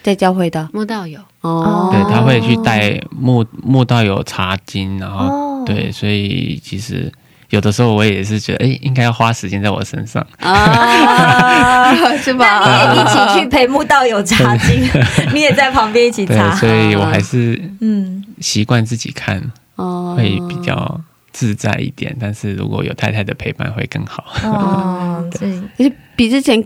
[0.02, 0.68] 在教会的。
[0.72, 1.20] 牧道友。
[1.42, 7.12] 哦，对，他会去带牧牧道友查经，然后对，所以其实
[7.50, 10.24] 有的时候我也是觉得，哎，应该要花时间在我身上。
[10.40, 12.60] 啊， 是吧？
[12.64, 14.82] 那你也一起去陪牧道友查经，
[15.32, 18.24] 你也在旁边一起查，所以我还是嗯。
[18.40, 19.40] 习惯自己看
[19.76, 21.00] 哦，会比较。
[21.32, 24.24] 自在一点，但是如果有太太的陪伴会更好。
[24.44, 26.62] 哦， 对，就是比之前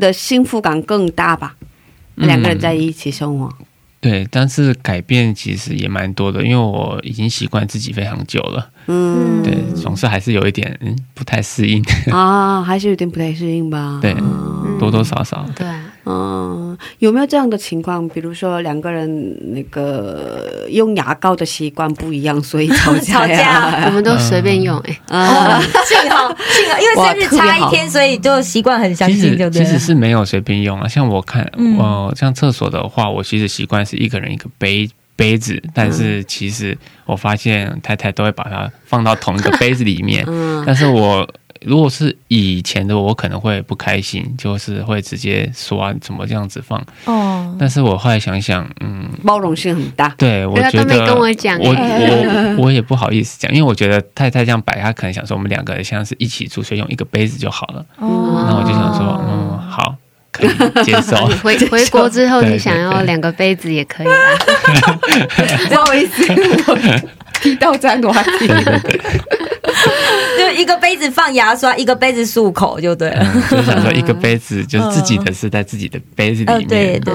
[0.00, 1.54] 的幸福感更大吧？
[2.16, 3.52] 两个人在一起生活。
[3.98, 8.70] 对，但是改变其实也蛮多的，因为我已经习惯自己非常久了。
[8.86, 11.82] 嗯，对，总是还是有一点嗯不太适应
[12.12, 13.98] 啊，还是有点不太适应吧？
[14.00, 14.14] 对，
[14.78, 15.44] 多多少少。
[15.56, 15.66] 对。
[15.66, 15.85] 嗯，
[16.98, 18.08] 有没有这样的情况？
[18.10, 23.82] 比如说两个人那个用牙膏的习惯不一样，所以吵架呀？
[23.86, 25.00] 我们都随便用哎。
[25.08, 29.64] 啊，幸好幸好，因为生日差一天，所以就习惯很相近，对不对？
[29.64, 30.86] 其实是没有随便用啊。
[30.86, 41.28] 像我看，哦，像厕所的话，我其实习惯是一个人一个杯杯子，但是其实我发现太太都会把它放到同一个 杯子里面，嗯但是我。
[41.64, 46.82] 如果是以前的我，可能会不开心，就是会直接说啊，怎么这样子放？
[47.04, 50.14] 哦，但是我后来想想，嗯，包容性很大。
[50.18, 57.84] 对，我觉得跟我讲，我我 我也不好意思讲，因为我觉得太太这样摆，她可能想说我们两个人像是一起住，所以用一个杯子就好了。
[57.98, 59.94] 哦，那我就想说，嗯，好，
[60.32, 61.16] 可以接受。
[61.42, 64.14] 回回国之后，你想要两个杯子也可以啊。
[65.68, 66.22] 不好意思，
[66.68, 66.76] 我
[67.40, 68.48] 提到这样的话题。
[70.36, 73.26] 就一个杯子放牙刷，一个杯子漱口就对了。
[73.50, 76.66] 就想说一个杯子就是自己的是在自己的杯子里面。
[76.68, 77.14] 对对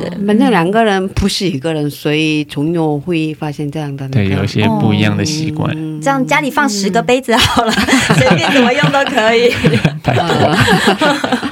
[0.00, 4.08] 对对，反正两个人不是一个人，所以总有会发现这样的。
[4.08, 5.74] 对，有些不一样的习惯。
[6.00, 7.72] 这样家里放十个杯子好了，
[8.16, 9.52] 随便怎么用都可以。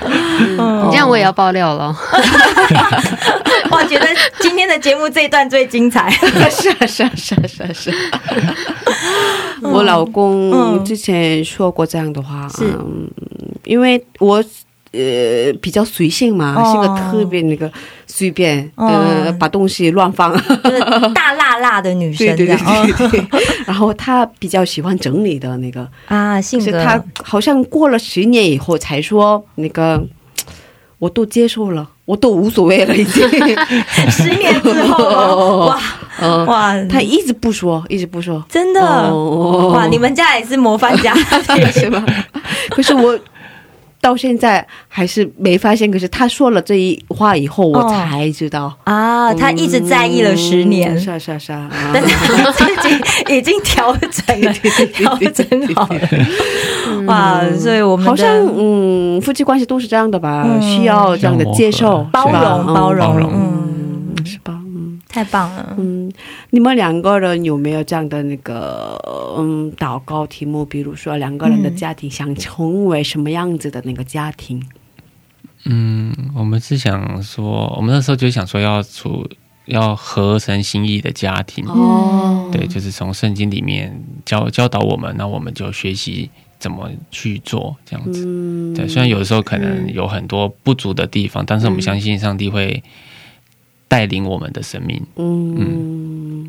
[0.91, 1.95] 这样我也要爆料了。
[3.71, 4.07] 我觉得
[4.41, 6.11] 今天的节目这一段最精彩。
[6.51, 7.95] 是啊是啊是啊是啊是。
[9.63, 13.09] 我老公之前说过这样的话，嗯，
[13.65, 14.43] 因为我
[14.93, 17.71] 呃比较随性嘛，性格特别那个
[18.07, 20.33] 随便，呃把东西乱放，
[20.63, 20.81] 就是
[21.15, 23.25] 大辣辣的女生， 对对对对。
[23.67, 30.03] 然后她比较喜欢整理的那个啊性格，她好像过了十年以后才说那个。
[31.01, 33.27] 我都接受了，我都无所谓了，已经。
[34.13, 35.81] 十年之后，哇
[36.45, 38.83] 哇，他一直不说，一直不说，真的
[39.71, 39.87] 哇！
[39.87, 42.05] 你们家也是模范家庭是吧？
[42.69, 43.19] 可是我
[44.01, 45.91] 到现在还是没发现。
[45.91, 52.09] 可是他说了这一话以后，我才知道啊，他一直在意了十年，是啊是啊是啊，但是
[52.53, 54.53] 自己已经调整了，
[54.95, 56.01] 调整好了。
[57.07, 60.47] 哇，所以我们好像嗯，夫妻关系都是这样的吧？
[60.61, 64.60] 需要这样的接受、包容、包容，嗯，是吧？
[65.13, 66.09] 太棒了，嗯，
[66.51, 68.97] 你们两个人有没有这样的那个
[69.37, 70.65] 嗯祷告题目？
[70.65, 74.65] 比如说两个人的家庭想成为什么样子的那个家庭？
[75.65, 79.29] 嗯，我们是想说，我们那时候就想说要出
[79.65, 86.31] 要合成心意的家庭哦，对，就是从圣经里面教教导我们，那我们就学习
[86.61, 88.75] 怎么去做这样子。
[88.77, 92.81] 对，虽然有的时候可能有很多不足的地方，但是我们相信上帝会。
[93.91, 96.49] 带领我们的生命，嗯，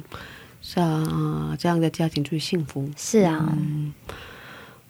[0.61, 2.87] 是啊，这样的家庭最幸福。
[2.95, 3.51] 是啊，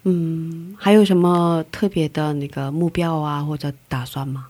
[0.04, 4.48] 嗯，还有什么特别的那个目标啊，或者打算吗？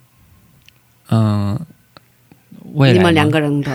[1.10, 1.56] 嗯，
[2.74, 3.70] 你们两个人的，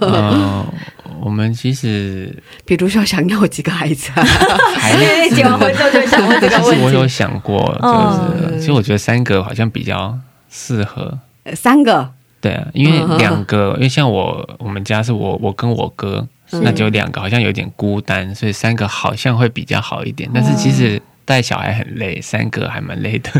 [0.00, 0.66] 嗯，
[1.22, 6.82] 我们其实，比如说想要几个孩子，孩子结完婚之后就想问这个问题。
[6.82, 10.18] 我有想过，就是其实我觉得三个好像比较
[10.50, 11.20] 适合，
[11.54, 12.17] 三个。
[12.40, 16.26] 对啊，因为两个，因为像我，我们家是我，我跟我哥，
[16.62, 20.30] 那就两个，好像有点孤单，所以三个好像会比较好一点。
[20.32, 23.30] 但是其实带小孩很累，三个还蛮累的。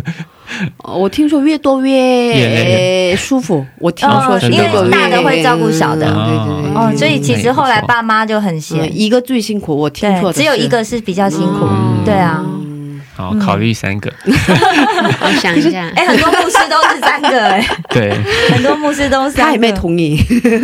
[0.82, 6.74] 我听说越多越舒服，我听说是因为大的会照顾小的，对对对。
[6.74, 11.68] 哦，所以其实后来爸妈就很闲，一个最辛苦，我听说只有一个是比较辛苦，
[12.04, 12.44] 对啊。
[13.18, 14.08] 好，考虑三个。
[14.24, 18.16] 我想一下，哎，很多牧师都是三个，哎，对，
[18.52, 19.36] 很多牧师都是。
[19.36, 20.16] 他还没同意，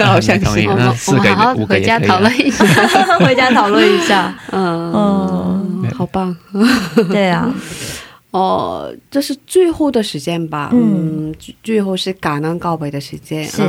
[0.05, 0.65] 好像同意。
[0.67, 2.65] 那四个、五个回家讨论一下，
[3.19, 4.33] 回家讨论一下。
[4.53, 6.35] 嗯 嗯，好棒。
[7.11, 7.53] 对啊。
[8.35, 10.71] 哦，这是最后的时间吧？
[10.73, 11.33] 嗯，
[11.63, 13.45] 最后是感恩告白的时间。
[13.45, 13.63] 是，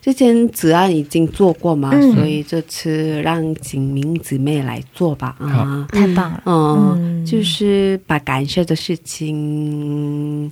[0.00, 5.36] 之前子安已经做过嘛，所以这次让景明姊妹来做吧。
[5.38, 6.42] 啊，太棒了。
[6.46, 10.50] 嗯，就是把感谢的事情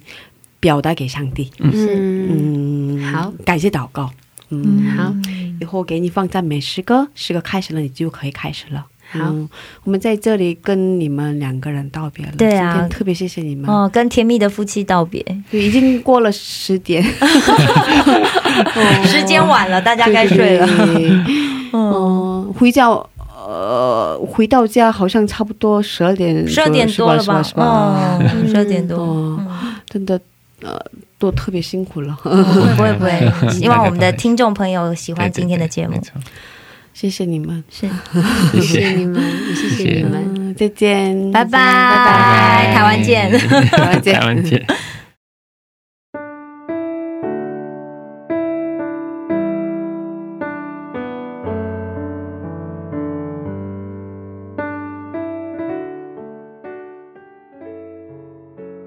[0.60, 1.50] 表达给上帝。
[1.58, 4.08] 嗯，好，感谢祷告。
[4.50, 5.12] 嗯，好，
[5.60, 8.86] 以后给你放赞美诗歌，诗歌开始了，你就可以开始了。
[9.12, 9.34] 好，
[9.84, 12.32] 我们在这里跟你们两个人道别了。
[12.38, 15.24] 对啊，特别谢谢你们哦，跟甜蜜的夫妻道别。
[15.50, 17.02] 已经过了十点，
[19.04, 20.68] 时间晚了，大家该睡了。
[21.72, 27.42] 嗯，回家，呃，回到家好像差不多十二点，十二点多了吧？
[27.42, 28.18] 是吧？
[28.46, 29.40] 十二点多，
[29.88, 30.20] 真的，
[30.62, 30.78] 呃，
[31.18, 32.16] 都特别辛苦了。
[32.22, 36.00] 不会不会， 希望我们的听众朋友喜欢今天的节目。
[36.92, 37.88] 谢谢你们，是
[38.60, 38.80] 谢。
[38.80, 39.22] 谢你们，
[39.54, 39.90] 谢谢。
[39.98, 44.66] 你们，再见，拜拜，拜拜，台湾见，台湾见，台湾见。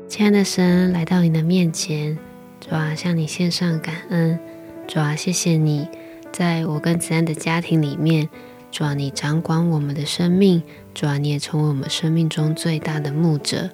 [0.08, 2.16] 亲爱的神，来到你的面前，
[2.60, 4.39] 主啊，向你献上感恩，
[4.88, 5.88] 主啊，谢谢你。
[6.34, 8.28] 在我跟子安的家庭里面，
[8.72, 10.64] 主啊，你掌管我们的生命，
[10.96, 13.70] 主啊，你也成为我们生命中最大的牧者，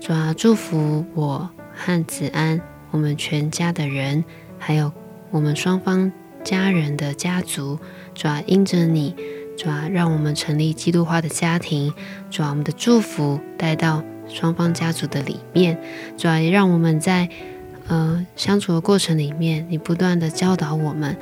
[0.00, 4.24] 主啊，祝福我和子安，我们全家的人，
[4.58, 4.90] 还有
[5.30, 6.10] 我们双方
[6.42, 7.78] 家人的家族，
[8.16, 9.14] 主啊，因着你，
[9.56, 11.94] 主啊，让我们成立基督化的家庭，
[12.32, 15.80] 主啊，我们的祝福带到双方家族的里面，
[16.18, 17.28] 主啊，也让我们在
[17.86, 21.16] 呃相处的过程里面，你不断的教导我们。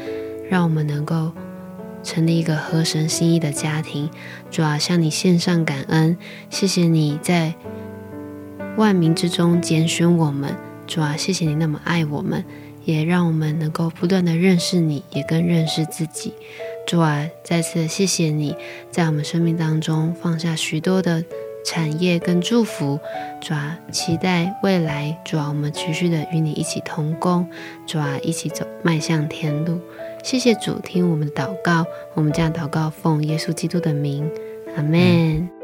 [0.50, 1.30] 让我们能够
[2.02, 4.10] 成立一个合神心意的家庭，
[4.50, 6.18] 主啊，向你献上感恩，
[6.50, 7.54] 谢谢你在
[8.76, 10.56] 万民之中拣选我们，
[10.88, 12.44] 主啊，谢谢你那么爱我们，
[12.84, 16.34] 也让我们能够不断的认识你，也更认识自己，
[16.84, 18.56] 主啊，再次谢谢你
[18.90, 21.22] 在我们生命当中放下许多的
[21.64, 22.98] 产业跟祝福，
[23.40, 27.48] 主啊，期待未来，主啊，我们持续的与你一起同工，
[27.86, 29.78] 主啊，一起走迈向天路。
[30.22, 34.30] 谢谢主听我们的祷告，我们这样祷告，奉耶稣基督的名，
[34.76, 35.59] 阿门。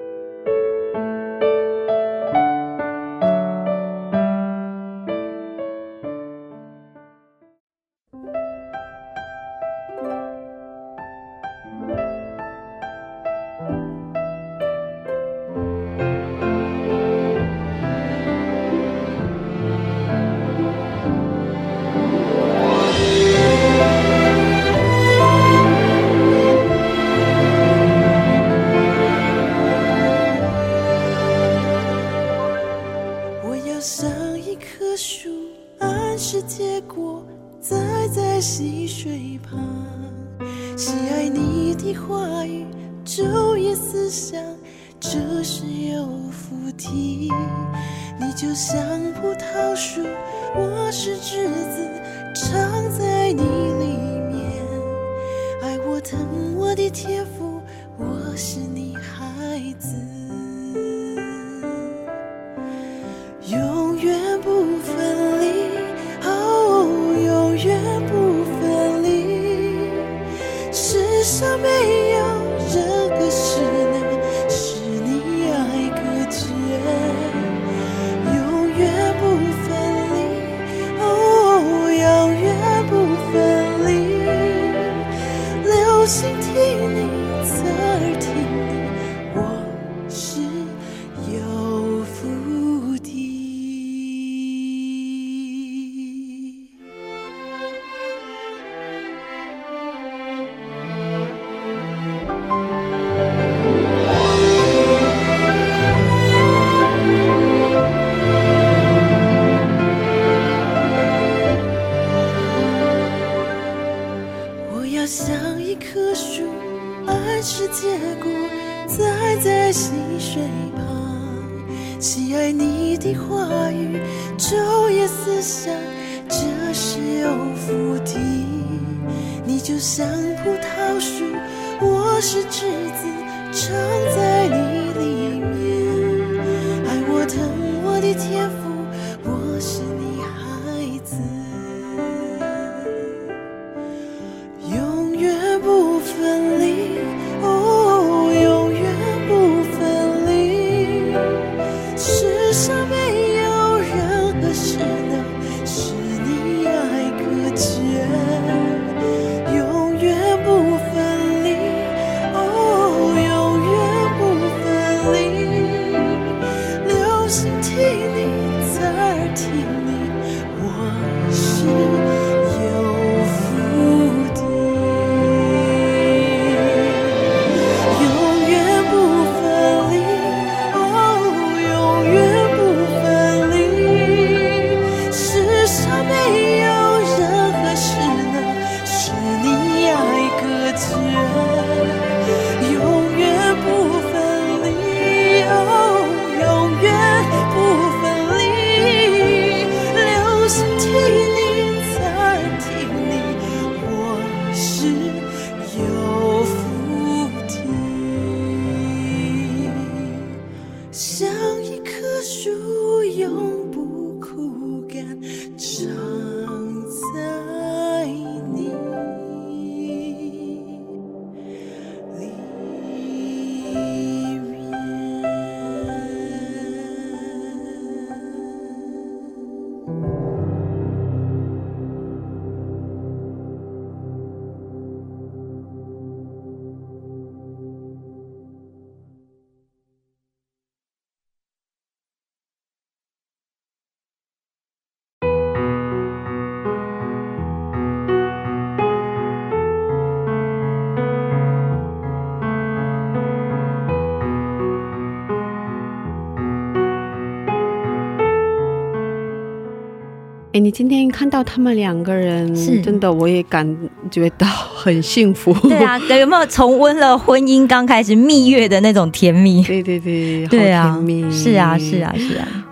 [260.66, 263.64] 你今天看到他们两个人，是真的我也感
[264.10, 265.54] 觉到很幸福。
[265.62, 269.62] 对啊，有没有重温了婚姻刚开始蜜月的那种甜蜜？
[269.62, 272.65] 对对对，对啊好甜蜜，是啊，是啊，是啊。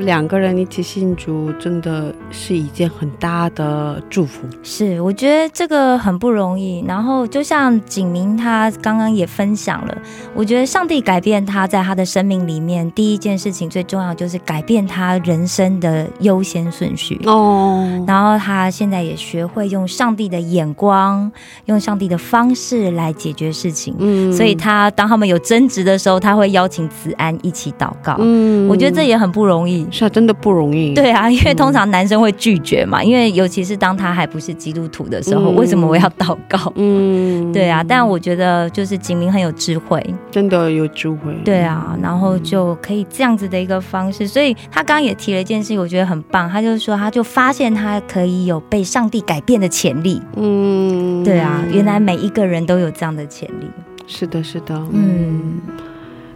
[0.00, 4.46] 嗯，两个人一起信主，真的是一件很大的祝福。
[4.62, 6.84] 是，我觉得这个很不容易。
[6.86, 9.98] 然后，就像景明他刚刚也分享了，
[10.34, 17.20] 我觉得上帝改变他在他的生命里面，第一件事情最重要就是改变他人生的优先顺序。
[17.26, 21.30] 哦，然后他现在也学会用上帝的眼光，
[21.66, 23.94] 用上帝的方式来解决事情。
[23.98, 28.16] 嗯所以他当他们有争执的时候，他会邀请子安一起祷告。
[28.18, 29.86] 嗯我觉得这也很不容易。
[29.90, 30.94] 是啊，真的不容易。
[30.94, 36.72] 对啊，因为通常男生会拒绝嘛，因为尤其是当他还不是基督徒的时候，嗯为什么我要祷告？
[36.76, 41.34] 嗯，对啊，但我觉得就是景明很有智慧，真的有智慧。
[41.44, 50.22] 对啊，然后就可以这样子的一个方式，所以他刚刚也提了一件事情，我觉得很棒，他就是说，他就发现他可以有被上帝改变的潜力。
[50.36, 53.68] 嗯，对啊，原来每一个人都有这样的潜力。
[54.06, 55.60] 是的，是的，嗯，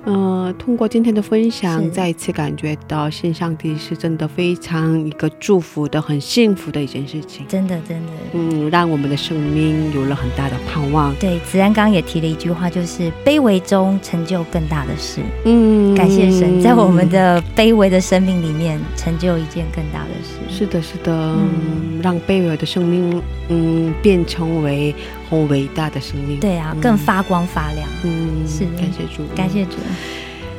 [0.05, 7.46] 呃，通过今天的分享，再一次感觉到信上帝是真的非常一个祝福的、很幸福的一件事情。
[7.48, 11.14] 真的，真的，嗯，让我们的生命有了很大的盼望。
[11.14, 15.22] 对，子安刚刚也提了一句话，就是卑微中成就更大的事。
[15.46, 20.55] 嗯，感谢神，在我们的卑微的生命里面成就一件更大的事。
[20.55, 24.94] 是的，是的，嗯，让卑微的生命，嗯，变成为
[25.28, 26.38] 很伟大的生命。
[26.40, 27.88] 对啊，更发光发亮。
[28.02, 29.76] 嗯，是，感谢主，感谢主。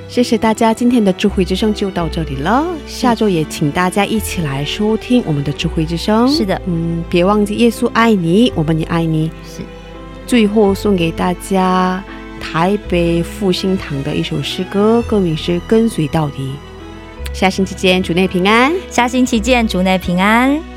[0.08, 2.66] 谢谢大家，今天的智慧之声就到这里了。
[2.88, 6.28] 下周也请大家一起来收听我们的智慧之声。
[6.30, 9.32] 是的，嗯，别忘记耶稣爱你，我们也爱你。
[9.44, 9.62] 是。
[10.28, 12.04] 最后送给大家
[12.40, 16.54] 台北复兴堂的一首诗歌，歌名是《跟随到底》。
[17.38, 18.74] 下星期见，主内平安。
[18.90, 20.75] 下星期见，主内平安。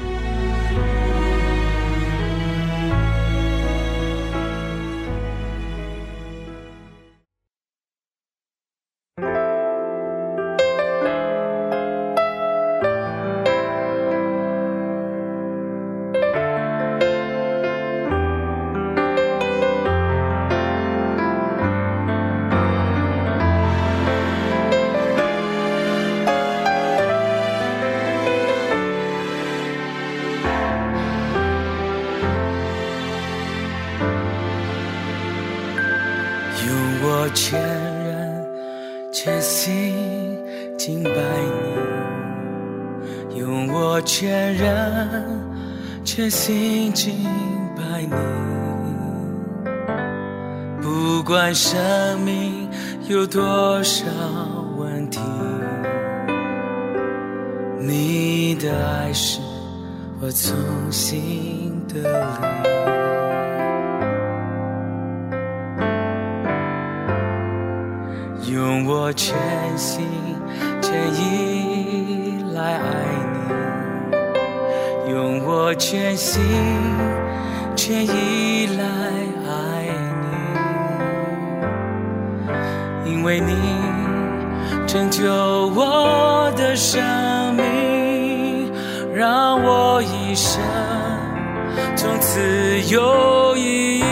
[92.28, 94.02] 从此有意义。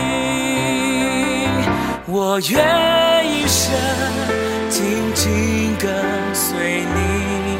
[2.07, 2.57] 我愿
[3.31, 3.71] 一生
[4.69, 5.87] 紧紧跟
[6.33, 7.57] 随你，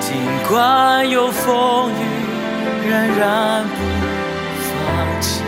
[0.00, 0.10] 尽
[0.48, 1.94] 管有风雨，
[2.88, 3.78] 仍然不
[4.66, 4.74] 放
[5.20, 5.40] 弃。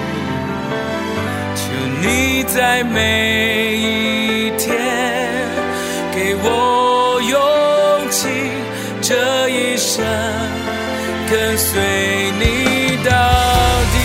[1.56, 1.62] 求
[2.00, 4.78] 你在每一天。
[6.14, 8.28] 给我勇气，
[9.00, 10.04] 这一生
[11.28, 11.80] 跟随
[12.38, 13.10] 你到
[13.92, 13.96] 底。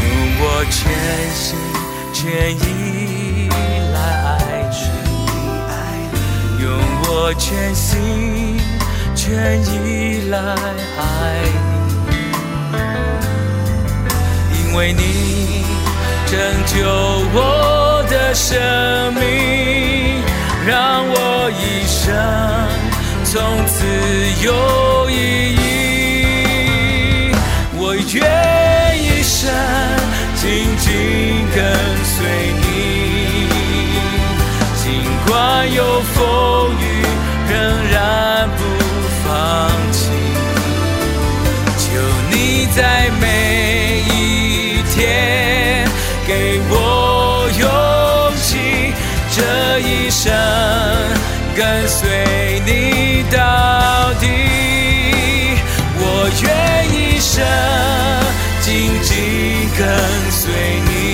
[0.00, 0.06] 用
[0.40, 0.76] 我全
[1.34, 1.46] 心
[2.12, 2.22] 全
[2.56, 3.48] 意
[3.92, 4.28] 来爱
[4.70, 6.66] 你，用
[7.04, 7.08] 我
[7.38, 7.86] 全心。
[9.14, 10.38] 全意来
[10.96, 11.02] 爱
[12.70, 12.78] 你，
[14.56, 15.57] 因为你
[16.30, 16.76] 拯救
[17.32, 18.54] 我的生
[19.14, 20.22] 命，
[20.66, 22.14] 让我一生
[23.24, 23.86] 从此
[24.44, 27.32] 有意义。
[27.78, 28.22] 我愿
[29.02, 29.50] 一生
[30.36, 30.86] 紧紧
[31.54, 31.56] 跟
[32.04, 32.16] 随
[32.60, 33.48] 你，
[34.76, 34.84] 尽
[35.26, 35.32] 管
[35.72, 35.80] 有
[36.12, 36.16] 风
[36.78, 36.84] 雨，
[37.50, 37.56] 仍
[37.90, 37.96] 然
[38.58, 38.67] 不。
[51.58, 54.28] 跟随你到底。
[55.98, 56.46] 我愿
[56.94, 57.44] 一生
[58.60, 58.70] 紧
[59.02, 59.16] 紧
[59.76, 59.82] 跟
[60.30, 60.52] 随
[60.86, 61.07] 你，